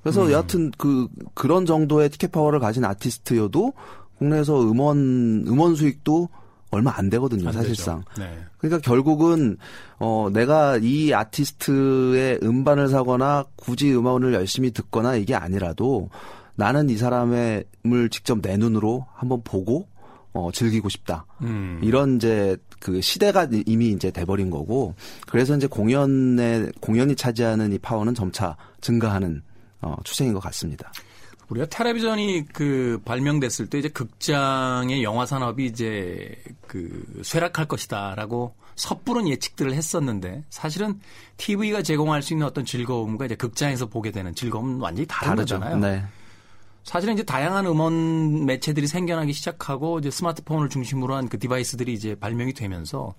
그래서 0.03 0.25
음. 0.25 0.31
여하튼 0.31 0.71
그 0.79 1.09
그런 1.35 1.66
정도의 1.66 2.09
티켓 2.09 2.33
파워를 2.33 2.59
가진 2.61 2.85
아티스트여도 2.87 3.75
국내에서 4.18 4.62
음원 4.62 5.44
음원 5.46 5.74
수익도 5.74 6.29
얼마 6.70 6.92
안 6.96 7.09
되거든요, 7.11 7.48
안 7.48 7.52
사실상. 7.52 8.05
네. 8.18 8.38
그러니까 8.59 8.81
결국은 8.81 9.57
어 9.98 10.29
내가 10.33 10.79
이 10.79 11.12
아티스트의 11.12 12.40
음반을 12.42 12.88
사거나 12.88 13.44
굳이 13.57 13.94
음원을 13.94 14.35
열심히 14.35 14.70
듣거나 14.72 15.16
이게 15.16 15.35
아니라도 15.35 16.11
나는 16.57 16.90
이 16.90 16.96
사람의 16.96 17.64
을 17.87 18.09
직접 18.11 18.42
내 18.42 18.57
눈으로 18.57 19.07
한번 19.14 19.42
보고 19.44 19.88
어 20.33 20.50
즐기고 20.52 20.88
싶다. 20.88 21.24
음. 21.42 21.81
이런 21.83 22.16
이제 22.16 22.57
그 22.81 23.00
시대가 23.00 23.48
이미 23.66 23.90
이제 23.90 24.11
돼버린 24.11 24.50
거고 24.50 24.94
그래서 25.29 25.57
이제 25.57 25.66
공연에 25.66 26.68
공연이 26.81 27.14
차지하는 27.14 27.72
이 27.72 27.79
파워는 27.79 28.14
점차 28.14 28.57
증가하는 28.81 29.42
어 29.83 29.96
추세인 30.05 30.33
것 30.33 30.40
같습니다. 30.40 30.92
우리가 31.49 31.67
텔레비전이 31.67 32.47
그 32.53 33.01
발명됐을 33.05 33.69
때 33.69 33.79
이제 33.79 33.89
극장의 33.89 35.03
영화 35.03 35.27
산업이 35.27 35.65
이제 35.67 36.35
그 36.67 37.21
쇠락할 37.23 37.67
것이다라고 37.69 38.55
섣부른 38.75 39.29
예측들을 39.29 39.73
했었는데 39.73 40.43
사실은 40.51 41.01
TV가 41.37 41.83
제공할 41.83 42.23
수 42.23 42.35
있는 42.35 42.47
어떤 42.47 42.65
즐거움과 42.65 43.27
이제 43.27 43.35
극장에서 43.37 43.87
보게 43.87 44.11
되는 44.11 44.35
즐거움은 44.35 44.81
완전히 44.81 45.07
다른 45.07 45.37
다르죠. 45.37 45.55
거잖아요. 45.59 45.79
네. 45.79 46.05
사실은 46.85 47.15
이제 47.15 47.23
다양한 47.25 47.67
음원 47.67 48.45
매체들이 48.47 48.87
생겨나기 48.87 49.33
시작하고 49.33 49.99
이제 49.99 50.11
스마트폰을 50.11 50.69
중심으로 50.69 51.15
한 51.17 51.29
그 51.29 51.39
디바이스들이 51.39 51.93
이제 51.93 52.15
발명이 52.15 52.53
되면서 52.53 53.15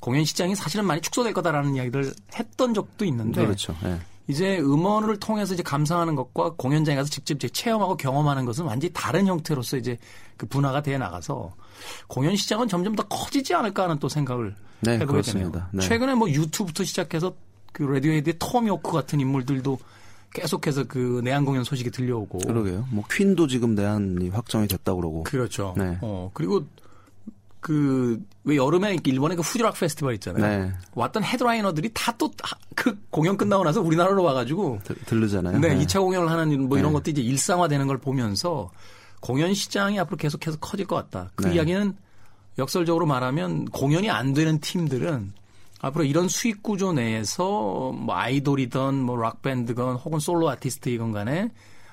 공연 0.00 0.24
시장이 0.24 0.54
사실은 0.54 0.86
많이 0.86 1.00
축소될 1.00 1.32
거다라는 1.34 1.74
이야기를 1.76 2.12
했던 2.34 2.72
적도 2.74 3.04
있는데 3.04 3.42
그렇죠. 3.44 3.74
네. 3.82 3.98
이제 4.32 4.58
음원을 4.58 5.18
통해서 5.18 5.52
이제 5.52 5.62
감상하는 5.62 6.14
것과 6.14 6.54
공연장에 6.56 6.96
가서 6.96 7.10
직접 7.10 7.34
이제 7.34 7.48
체험하고 7.48 7.96
경험하는 7.98 8.46
것은 8.46 8.64
완전히 8.64 8.90
다른 8.94 9.26
형태로서 9.26 9.76
이제 9.76 9.98
그 10.38 10.46
분화가 10.46 10.82
돼 10.82 10.96
나가서 10.96 11.54
공연 12.08 12.34
시장은 12.34 12.66
점점 12.66 12.96
더 12.96 13.02
커지지 13.08 13.52
않을까 13.54 13.84
하는 13.84 13.98
또 13.98 14.08
생각을 14.08 14.54
네, 14.80 14.92
해보게 14.94 15.06
그렇습니다. 15.06 15.50
되네요. 15.50 15.68
네. 15.72 15.80
최근에 15.86 16.14
뭐 16.14 16.30
유튜브부터 16.30 16.82
시작해서 16.82 17.34
그 17.72 17.82
라디오헤드의 17.82 18.36
토미오크 18.38 18.90
같은 18.90 19.20
인물들도 19.20 19.78
계속해서 20.32 20.84
그 20.84 21.20
내한 21.22 21.44
공연 21.44 21.62
소식이 21.62 21.90
들려오고. 21.90 22.38
그러게요. 22.38 22.86
뭐 22.90 23.04
퀸도 23.10 23.48
지금 23.48 23.74
내한이 23.74 24.30
확정이 24.30 24.66
됐다 24.66 24.92
고 24.94 25.00
그러고. 25.00 25.22
그렇죠. 25.24 25.74
네. 25.76 25.98
어 26.00 26.30
그리고 26.32 26.64
그 27.62 28.20
왜 28.44 28.56
여름에 28.56 28.96
일본에 29.04 29.36
그 29.36 29.42
후지락 29.42 29.78
페스티벌 29.78 30.14
있잖아요. 30.14 30.64
네. 30.64 30.72
왔던 30.94 31.22
헤드라이너들이 31.22 31.90
다 31.94 32.12
또 32.12 32.30
그 32.74 32.98
공연 33.10 33.36
끝나고 33.36 33.62
나서 33.64 33.80
우리나라로 33.80 34.22
와가지고 34.22 34.80
들, 34.82 35.20
르잖아요 35.20 35.58
네, 35.58 35.74
네, 35.74 35.84
2차 35.84 36.00
공연을 36.00 36.28
하는 36.30 36.68
뭐 36.68 36.78
이런 36.78 36.90
네. 36.90 36.98
것도 36.98 37.10
이제 37.12 37.22
일상화되는 37.22 37.86
걸 37.86 37.98
보면서 37.98 38.70
공연 39.20 39.54
시장이 39.54 40.00
앞으로 40.00 40.16
계속해서 40.16 40.56
커질 40.58 40.86
것 40.86 40.96
같다. 40.96 41.30
그 41.36 41.46
네. 41.46 41.54
이야기는 41.54 41.94
역설적으로 42.58 43.06
말하면 43.06 43.66
공연이 43.66 44.10
안 44.10 44.32
되는 44.32 44.58
팀들은 44.58 45.32
앞으로 45.80 46.04
이런 46.04 46.28
수익 46.28 46.62
구조 46.62 46.92
내에서 46.92 47.92
뭐 47.92 48.14
아이돌이든 48.16 48.94
뭐 48.94 49.16
락 49.16 49.42
밴드건 49.42 49.96
혹은 49.96 50.18
솔로 50.18 50.48
아티스트이건 50.48 51.12
간에 51.12 51.50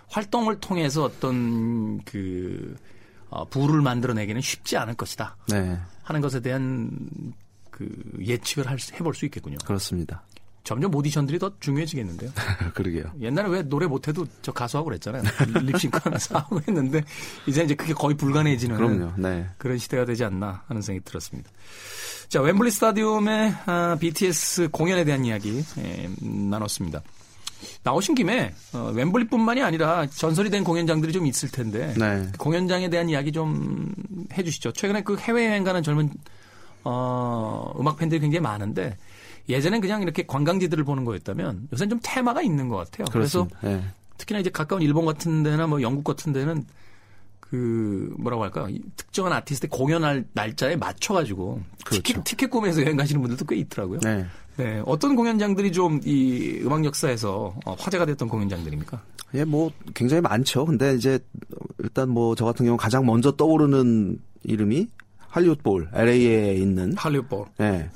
활동을 0.08 0.60
통해서 0.60 1.04
어떤 1.04 2.00
그 2.06 2.76
어, 3.30 3.46
부를 3.46 3.82
만들어내기는 3.82 4.42
쉽지 4.42 4.78
않을 4.78 4.96
것이다. 4.96 5.38
네. 5.50 5.78
하는 6.04 6.22
것에 6.22 6.40
대한 6.40 6.92
그 7.70 7.90
예측을 8.20 8.68
할, 8.68 8.78
해볼 8.94 9.14
수 9.14 9.26
있겠군요. 9.26 9.58
그렇습니다. 9.66 10.24
점점 10.64 10.94
오디션들이 10.94 11.40
더 11.40 11.52
중요해지겠는데요. 11.60 12.32
그러게요. 12.76 13.12
옛날에 13.22 13.50
왜 13.50 13.62
노래 13.64 13.88
못해도 13.88 14.28
저 14.42 14.52
가수하고 14.52 14.90
그랬잖아요. 14.90 15.24
립싱크 15.64 16.00
하면서 16.04 16.38
하고 16.38 16.62
했는데 16.68 17.04
이제 17.48 17.64
이제 17.64 17.74
그게 17.74 17.94
거의 17.94 18.16
불가능해지는 18.16 18.76
그럼요. 18.76 19.14
네. 19.18 19.50
그런 19.58 19.78
시대가 19.78 20.06
되지 20.06 20.26
않나 20.26 20.64
하는 20.68 20.82
생각이 20.82 21.04
들었습니다. 21.06 21.50
자, 22.28 22.42
웸블리 22.42 22.70
스타디움의 22.70 23.56
아, 23.66 23.98
BTS 24.00 24.70
공연에 24.70 25.04
대한 25.04 25.26
이야기 25.26 25.64
예, 25.80 26.10
나눴습니다. 26.22 27.02
나오신 27.84 28.16
김에 28.16 28.54
어, 28.74 28.92
웸블리뿐만이 28.96 29.62
아니라 29.62 30.06
전설이 30.08 30.50
된 30.50 30.64
공연장들이 30.64 31.12
좀 31.12 31.26
있을 31.26 31.50
텐데 31.50 31.94
네. 31.98 32.28
공연장에 32.38 32.90
대한 32.90 33.10
이야기 33.10 33.32
좀 33.32 33.94
해주시죠. 34.34 34.74
최근에 34.74 35.04
그 35.04 35.18
해외여행 35.18 35.64
가는 35.64 35.84
젊은 35.84 36.12
어, 36.84 37.74
음악 37.80 37.98
팬들이 37.98 38.20
굉장히 38.20 38.42
많은데 38.42 38.98
예전엔 39.50 39.82
그냥 39.82 40.02
이렇게 40.02 40.26
관광지들을 40.26 40.84
보는 40.84 41.06
거였다면 41.06 41.70
요새는 41.74 41.90
좀 41.90 42.00
테마가 42.04 42.42
있는 42.42 42.70
것 42.70 42.78
같아요. 42.78 43.06
그렇습니다. 43.12 43.58
그래서 43.60 43.78
네. 43.78 43.84
특히나 44.18 44.40
이제 44.40 44.50
가까운 44.50 44.82
일본 44.82 45.06
같은 45.06 45.44
데나 45.44 45.66
뭐 45.68 45.82
영국 45.82 46.04
같은 46.04 46.34
데는 46.34 46.66
그 47.50 48.14
뭐라고 48.20 48.44
할까 48.44 48.68
특정한 48.96 49.34
아티스트 49.34 49.68
공연할 49.70 50.26
날짜에 50.34 50.76
맞춰가지고 50.76 51.60
그렇죠. 51.84 52.04
티켓, 52.04 52.24
티켓 52.24 52.50
구매해서 52.50 52.84
여행 52.84 52.96
가시는 52.96 53.22
분들도 53.22 53.46
꽤 53.46 53.56
있더라고요. 53.58 54.00
네. 54.02 54.26
네. 54.58 54.82
어떤 54.86 55.16
공연장들이 55.16 55.72
좀 55.72 56.02
이 56.06 56.60
음악 56.64 56.86
역사에서 56.86 57.56
어, 57.66 57.76
화제가 57.80 58.06
됐던 58.06 58.28
공연장들입니까? 58.28 59.02
예, 59.36 59.46
뭐 59.46 59.72
굉장히 59.94 60.22
많죠. 60.22 60.66
근데 60.66 60.94
이제 60.96 61.20
일단 61.80 62.10
뭐 62.10 62.36
저 62.36 62.46
같은 62.46 62.66
경우 62.66 62.78
가장 62.78 63.06
먼저 63.06 63.32
떠오르는 63.32 64.20
이름이 64.44 64.88
할리우드볼 65.30 65.90
LA에 65.94 66.56
있는 66.56 66.94
할리우드볼. 66.98 67.46
네. 67.58 67.90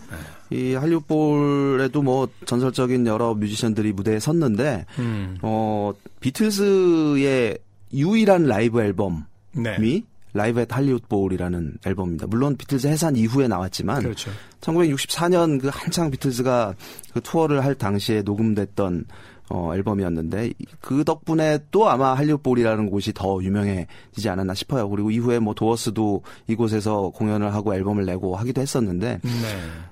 네. 0.49 0.57
이 0.57 0.73
할리우드볼에도 0.75 2.01
뭐 2.01 2.27
전설적인 2.45 3.05
여러 3.07 3.33
뮤지션들이 3.33 3.91
무대에 3.93 4.19
섰는데 4.19 4.85
음. 4.99 5.37
어 5.41 5.93
비틀즈의 6.21 7.57
유일한 7.93 8.45
라이브 8.45 8.81
앨범이 8.81 9.17
네. 9.53 10.03
Live 10.33 10.59
at 10.61 10.75
Hollywood 10.75 11.07
Bowl이라는 11.07 11.77
앨범입니다. 11.85 12.27
물론 12.27 12.57
비틀즈 12.57 12.87
해산 12.87 13.15
이후에 13.15 13.47
나왔지만 13.47 14.01
그렇죠. 14.01 14.31
1964년 14.61 15.61
그 15.61 15.69
한창 15.71 16.09
비틀즈가 16.09 16.73
그 17.13 17.21
투어를 17.21 17.63
할 17.63 17.75
당시에 17.75 18.23
녹음됐던 18.23 19.05
어, 19.49 19.75
앨범이었는데 19.75 20.53
그 20.79 21.03
덕분에 21.03 21.59
또 21.69 21.89
아마 21.89 22.15
할리우드 22.15 22.41
볼이라는 22.41 22.89
곳이 22.89 23.13
더 23.13 23.39
유명해지지 23.43 24.27
않았나 24.29 24.55
싶어요. 24.55 24.89
그리고 24.89 25.11
이후에 25.11 25.37
뭐 25.39 25.53
도어스도 25.53 26.23
이곳에서 26.47 27.09
공연을 27.09 27.53
하고 27.53 27.75
앨범을 27.75 28.05
내고 28.05 28.35
하기도 28.35 28.61
했었는데 28.61 29.19
네. 29.21 29.29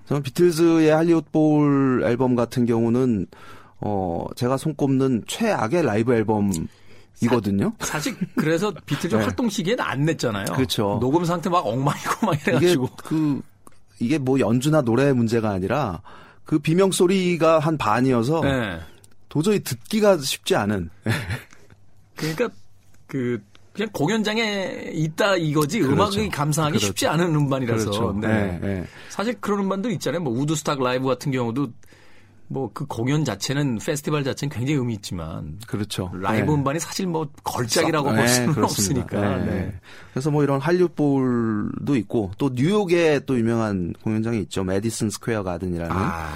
저는 0.07 0.23
비틀즈의 0.23 0.89
할리우드 0.89 1.29
볼 1.31 2.01
앨범 2.05 2.35
같은 2.35 2.65
경우는 2.65 3.27
어 3.81 4.25
제가 4.35 4.57
손꼽는 4.57 5.25
최악의 5.27 5.83
라이브 5.83 6.13
앨범이거든요. 6.13 7.73
사, 7.79 7.99
실 7.99 8.15
그래서 8.35 8.73
비틀즈 8.85 9.15
네. 9.15 9.23
활동 9.23 9.49
시기에는 9.49 9.83
안 9.83 10.05
냈잖아요. 10.05 10.45
그렇죠. 10.53 10.97
녹음 10.99 11.25
상태 11.25 11.49
막 11.49 11.65
엉망이고 11.65 12.25
막 12.25 12.35
이래가지고 12.41 12.89
그 13.03 13.41
이게 13.99 14.17
뭐 14.17 14.39
연주나 14.39 14.81
노래 14.81 15.13
문제가 15.13 15.51
아니라 15.51 16.01
그 16.43 16.59
비명 16.59 16.91
소리가 16.91 17.59
한 17.59 17.77
반이어서 17.77 18.41
네. 18.41 18.79
도저히 19.29 19.59
듣기가 19.59 20.17
쉽지 20.17 20.55
않은. 20.55 20.89
그러니까 22.15 22.49
그 23.07 23.41
그냥 23.73 23.89
공연장에 23.93 24.91
있다 24.93 25.37
이거지 25.37 25.79
그렇죠. 25.79 25.93
음악이 25.93 26.29
감상하기 26.29 26.73
그렇죠. 26.73 26.87
쉽지 26.87 27.07
않은 27.07 27.33
음반이라서. 27.35 27.91
그렇죠. 27.91 28.19
네. 28.19 28.27
네. 28.27 28.59
네. 28.61 28.87
사실 29.09 29.35
그런 29.39 29.59
음반도 29.59 29.89
있잖아요. 29.91 30.21
뭐 30.21 30.33
우드스탁 30.33 30.81
라이브 30.81 31.07
같은 31.07 31.31
경우도 31.31 31.69
뭐 32.51 32.71
그 32.73 32.85
공연 32.85 33.23
자체는 33.23 33.79
페스티벌 33.79 34.23
자체는 34.23 34.49
굉장히 34.53 34.77
의미 34.77 34.93
있지만 34.95 35.57
그렇죠. 35.67 36.11
라이브 36.13 36.51
네. 36.51 36.57
음반이 36.57 36.79
사실 36.79 37.07
뭐 37.07 37.27
걸작이라고 37.43 38.09
볼 38.09 38.15
네, 38.17 38.27
수는 38.27 38.53
그 38.53 38.63
없으니까. 38.63 39.37
네. 39.37 39.45
네. 39.45 39.79
그래서 40.11 40.31
뭐 40.31 40.43
이런 40.43 40.59
할리우드볼도 40.59 41.95
있고 41.97 42.31
또 42.37 42.49
뉴욕에 42.53 43.21
또 43.25 43.37
유명한 43.37 43.93
공연장이 44.03 44.39
있죠. 44.41 44.63
메디슨 44.63 45.09
스퀘어 45.09 45.43
가든이라는. 45.43 45.95
아. 45.95 46.29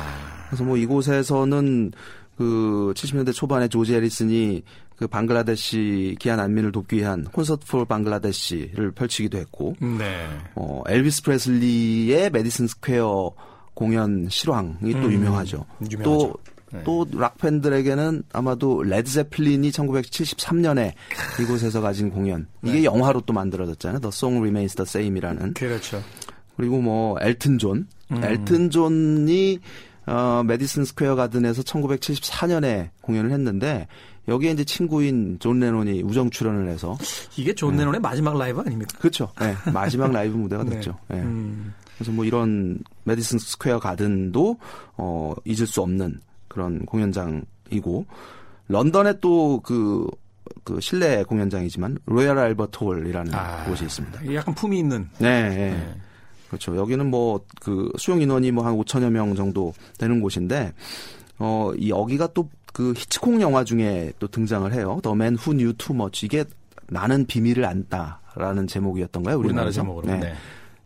그래서 0.48 0.64
뭐 0.64 0.78
이곳에서는 0.78 1.92
그 2.38 2.94
70년대 2.96 3.34
초반에 3.34 3.68
조지 3.68 3.94
해리슨이 3.94 4.64
그 4.98 5.08
방글라데시 5.08 6.16
기아 6.20 6.38
난민을 6.38 6.72
돕기 6.72 6.98
위한 6.98 7.26
콘서트 7.26 7.66
for 7.66 7.86
Bangladesh를 7.86 8.92
펼치기도 8.92 9.38
했고, 9.38 9.76
네. 9.82 10.26
어 10.56 10.84
엘비스 10.88 11.24
프레슬리의 11.24 12.30
메디슨 12.30 12.68
스퀘어 12.68 13.34
공연 13.76 14.28
실황이 14.30 14.94
음, 14.96 15.02
또 15.02 15.12
유명하죠. 15.12 15.66
유명하죠. 15.92 16.04
또 16.04 16.34
네. 16.74 16.84
또 16.84 17.11
락 17.11 17.38
팬들에게는 17.38 18.24
아마도 18.34 18.82
레드 18.82 19.10
제플린이 19.12 19.70
1973년에 19.70 20.94
이곳에서 21.42 21.82
가진 21.82 22.10
공연 22.10 22.48
이게 22.64 22.80
네. 22.80 22.84
영화로 22.86 23.22
또 23.22 23.34
만들어졌잖아요. 23.34 24.00
The 24.00 24.10
Song 24.10 24.40
Remains 24.40 24.76
the 24.76 24.86
Same이라는. 24.88 25.54
그렇죠. 25.54 26.02
그리고 26.58 26.82
뭐 26.82 27.18
엘튼 27.22 27.58
존, 27.58 27.88
음. 28.12 28.24
엘튼 28.24 28.70
존이 28.70 29.60
어, 30.08 30.44
메디슨 30.46 30.86
스퀘어 30.86 31.16
가든에서 31.16 31.64
1974년에 31.64 32.90
공연을 33.02 33.32
했는데 33.32 33.88
여기에 34.28 34.52
이제 34.52 34.64
친구인 34.64 35.38
존 35.40 35.60
레논이 35.60 36.02
우정 36.02 36.30
출연을 36.30 36.68
해서 36.68 36.98
이게 37.38 37.54
존 37.54 37.76
레논의 37.76 38.00
네. 38.00 38.00
마지막 38.00 38.38
라이브 38.38 38.60
아닙니까? 38.60 38.98
그렇죠. 39.00 39.32
네, 39.40 39.56
마지막 39.72 40.12
라이브 40.12 40.36
무대가 40.36 40.64
네. 40.66 40.72
됐죠. 40.72 40.98
네. 41.10 41.18
음. 41.18 41.74
그래서 41.96 42.12
뭐 42.12 42.26
이런 42.26 42.80
메디슨 43.06 43.40
스퀘어 43.40 43.80
가든도 43.80 44.58
어 44.98 45.34
잊을 45.46 45.66
수 45.66 45.82
없는 45.82 46.20
그런 46.48 46.86
공연장이고 46.86 48.06
런던에 48.68 49.20
또그 49.20 50.08
그 50.64 50.80
실내 50.82 51.24
공연장이지만 51.24 51.98
로얄 52.06 52.38
알버트 52.38 52.84
홀이라는 52.84 53.34
아, 53.34 53.64
곳이 53.66 53.86
있습니다. 53.86 54.34
약간 54.36 54.54
품이 54.54 54.78
있는. 54.78 55.10
네. 55.18 55.50
네. 55.50 55.96
그렇죠. 56.48 56.76
여기는 56.76 57.10
뭐 57.10 57.40
그 57.62 57.92
수용 57.98 58.22
인원이 58.22 58.52
뭐 58.52 58.66
한 58.66 58.76
5천여 58.78 59.10
명 59.10 59.34
정도 59.36 59.74
되는 59.98 60.22
곳인데 60.22 60.74
어, 61.40 61.72
이 61.78 61.90
여기가 61.90 62.28
또 62.28 62.50
그 62.76 62.92
히치콕 62.92 63.40
영화 63.40 63.64
중에 63.64 64.12
또 64.20 64.28
등장을 64.28 64.70
해요. 64.74 65.00
Who 65.06 65.16
Knew 65.56 65.72
Too 65.78 65.96
Much. 65.98 66.26
이게 66.26 66.44
나는 66.90 67.26
비밀을 67.26 67.64
안다라는 67.64 68.68
제목이었던가요? 68.68 69.38
우리나라 69.38 69.72
제목으로. 69.72 70.06
네. 70.06 70.20
네. 70.20 70.34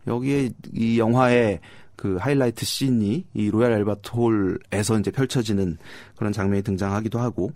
여기에 0.06 0.50
이 0.72 1.00
영화의 1.00 1.58
그 2.00 2.16
하이라이트 2.16 2.64
씬이 2.64 3.26
이 3.34 3.50
로얄 3.50 3.74
알버트 3.74 4.12
홀에서 4.12 4.98
이제 4.98 5.10
펼쳐지는 5.10 5.76
그런 6.16 6.32
장면이 6.32 6.62
등장하기도 6.62 7.20
하고 7.20 7.52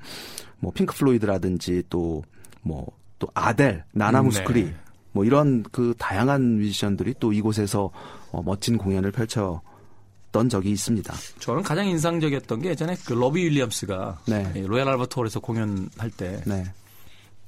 뭐 0.59 0.70
핑크 0.70 0.94
플로이드라든지 0.94 1.85
또 1.88 2.22
뭐 2.60 2.74
또 2.74 2.84
뭐, 3.20 3.30
아델, 3.33 3.85
나나 3.92 4.15
무스쿠리 4.15 4.64
네. 4.64 4.74
뭐 5.12 5.24
이런 5.24 5.62
그 5.72 5.94
다양한 5.96 6.59
뮤지션들이 6.59 7.14
또 7.18 7.33
이곳에서 7.33 7.90
어, 8.33 8.42
멋진 8.42 8.76
공연을 8.76 9.12
펼쳤던 9.12 10.50
적이 10.50 10.72
있습니다. 10.72 11.14
저는 11.38 11.62
가장 11.62 11.87
인상적이었던 11.87 12.61
게 12.61 12.68
예전에 12.68 12.96
그 13.07 13.14
로비 13.14 13.42
윌리엄스가 13.44 14.18
네. 14.26 14.62
로얄 14.66 14.87
알버트 14.90 15.18
홀에서 15.18 15.40
공연할 15.40 16.11
때 16.18 16.42
네. 16.46 16.64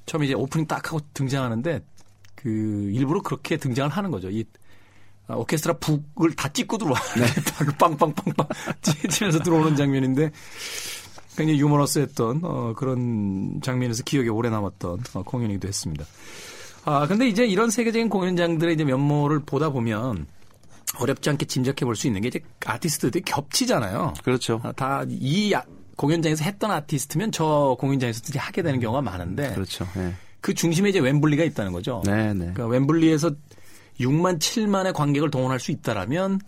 처음 0.06 0.24
이제 0.24 0.32
오프닝 0.32 0.66
딱 0.66 0.86
하고 0.86 1.00
등장하는데 1.12 1.84
그 2.36 2.90
일부러 2.94 3.20
그렇게 3.20 3.58
등장을 3.58 3.90
하는 3.90 4.10
거죠. 4.10 4.30
이 4.30 4.44
오케스트라 5.28 5.74
북을 5.78 6.34
다 6.36 6.48
찍고 6.48 6.78
들어와. 6.78 6.98
네. 7.16 7.26
빵빵빵빵 7.78 8.48
찢으면서 8.82 9.40
들어오는 9.40 9.76
장면인데 9.76 10.30
굉장히 11.36 11.60
유머러스했던 11.60 12.40
어, 12.44 12.72
그런 12.76 13.60
장면에서 13.62 14.02
기억에 14.04 14.28
오래 14.28 14.48
남았던 14.50 15.00
어, 15.14 15.22
공연이기도 15.22 15.68
했습니다. 15.68 16.04
아, 16.84 17.06
근데 17.06 17.28
이제 17.28 17.44
이런 17.44 17.70
세계적인 17.70 18.08
공연장들의 18.08 18.74
이제 18.74 18.84
면모를 18.84 19.40
보다 19.40 19.70
보면 19.70 20.26
어렵지 21.00 21.28
않게 21.30 21.46
짐작해 21.46 21.84
볼 21.84 21.96
수 21.96 22.06
있는 22.06 22.20
게 22.22 22.28
이제 22.28 22.40
아티스트들이 22.64 23.22
겹치잖아요. 23.24 24.14
그렇죠. 24.22 24.60
아, 24.62 24.72
다이 24.72 25.52
아, 25.54 25.62
공연장에서 25.96 26.44
했던 26.44 26.70
아티스트면 26.70 27.32
저 27.32 27.76
공연장에서 27.80 28.20
하게 28.38 28.62
되는 28.62 28.78
경우가 28.80 29.02
많은데. 29.02 29.52
그렇죠. 29.54 29.86
네. 29.96 30.14
그 30.40 30.54
중심에 30.54 30.90
이제 30.90 31.00
웸블리가 31.00 31.42
있다는 31.42 31.72
거죠. 31.72 32.02
네, 32.06 32.32
네. 32.32 32.52
그러니까 32.54 32.66
웸블리에서 32.68 33.32
6만 34.00 34.38
7만의 34.38 34.92
관객을 34.92 35.30
동원할 35.30 35.60
수 35.60 35.70
있다라면 35.70 36.40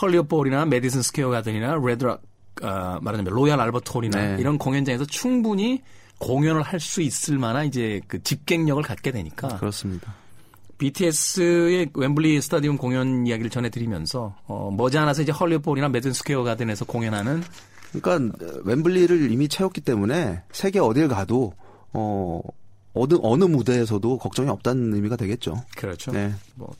헐리우드볼이나 0.00 0.64
메디슨 0.66 1.02
스퀘어 1.02 1.30
가든이나 1.30 1.78
레드락 1.82 2.22
어, 2.62 2.98
말하자면 3.00 3.32
로얄 3.32 3.60
알버트 3.60 3.90
홀이나 3.92 4.34
네. 4.34 4.36
이런 4.40 4.58
공연장에서 4.58 5.04
충분히 5.06 5.82
공연을 6.18 6.62
할 6.62 6.78
수 6.78 7.02
있을 7.02 7.38
만한 7.38 7.66
이제 7.66 8.00
그 8.06 8.22
집객력을 8.22 8.82
갖게 8.82 9.10
되니까 9.10 9.48
그렇습니다. 9.56 10.14
BTS의 10.78 11.90
웸블리 11.94 12.40
스타디움 12.42 12.76
공연 12.76 13.26
이야기를 13.26 13.50
전해드리면서 13.50 14.34
어, 14.46 14.70
머지않아서 14.76 15.22
이제 15.22 15.32
헐리우드볼이나 15.32 15.88
메디슨 15.88 16.12
스퀘어 16.12 16.42
가든에서 16.42 16.84
공연하는 16.84 17.42
그러니까 17.92 18.36
웸블리를 18.64 19.30
이미 19.30 19.48
채웠기 19.48 19.80
때문에 19.80 20.42
세계 20.52 20.78
어딜 20.80 21.08
가도 21.08 21.54
어 21.92 22.40
어느 22.94 23.14
어느 23.22 23.44
무대에서도 23.44 24.18
걱정이 24.18 24.48
없다는 24.48 24.94
의미가 24.94 25.16
되겠죠. 25.16 25.64
그렇죠. 25.76 26.12
네. 26.12 26.32
뭐 26.54 26.74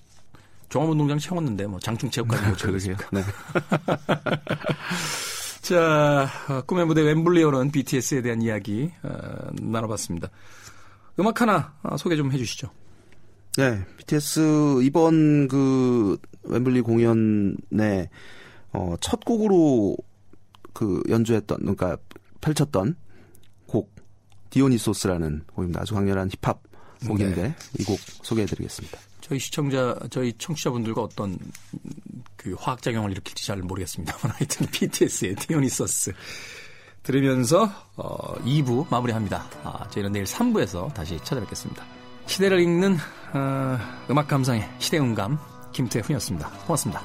종합운동장 0.72 1.18
채웠는데 1.18 1.66
뭐 1.66 1.78
장충 1.78 2.10
체육관이 2.10 2.48
못 2.48 2.56
채우세요. 2.56 2.96
네. 3.12 3.20
자, 5.60 6.26
어, 6.48 6.62
꿈의 6.62 6.86
무대 6.86 7.02
웸블리에 7.02 7.44
오는 7.44 7.70
BTS에 7.70 8.22
대한 8.22 8.40
이야기 8.40 8.90
어, 9.02 9.50
나눠봤습니다. 9.60 10.30
음악 11.20 11.42
하나 11.42 11.74
어, 11.82 11.98
소개 11.98 12.16
좀 12.16 12.32
해주시죠. 12.32 12.70
네, 13.58 13.84
BTS 13.98 14.80
이번 14.82 15.46
그 15.48 16.16
웸블리 16.44 16.80
공연에 16.80 18.08
어, 18.72 18.94
첫 19.02 19.22
곡으로 19.26 19.98
그 20.72 21.02
연주했던 21.10 21.58
그러니까 21.58 21.98
펼쳤던 22.40 22.96
곡 23.66 23.94
디오니소스라는 24.48 25.42
곡입니다. 25.54 25.82
아주 25.82 25.92
강렬한 25.92 26.30
힙합 26.30 26.62
곡인데 27.06 27.42
네. 27.42 27.54
이곡 27.78 27.98
소개해드리겠습니다. 28.22 29.11
저희 29.22 29.38
시청자, 29.38 29.96
저희 30.10 30.32
청취자분들과 30.34 31.00
어떤 31.00 31.38
그 32.36 32.54
화학작용을 32.58 33.12
일으킬지 33.12 33.46
잘 33.46 33.58
모르겠습니다만 33.58 34.36
하여튼 34.36 34.66
BTS의 34.66 35.36
디오니소스 35.36 36.12
들으면서 37.02 37.70
어, 37.96 38.34
2부 38.44 38.88
마무리합니다. 38.90 39.46
아, 39.64 39.88
저희는 39.88 40.12
내일 40.12 40.24
3부에서 40.24 40.92
다시 40.92 41.18
찾아뵙겠습니다. 41.24 41.84
시대를 42.26 42.60
읽는 42.60 42.96
어, 43.32 43.78
음악 44.10 44.28
감상의 44.28 44.68
시대음감 44.78 45.38
김태훈이었습니다. 45.72 46.48
고맙습니다. 46.66 47.02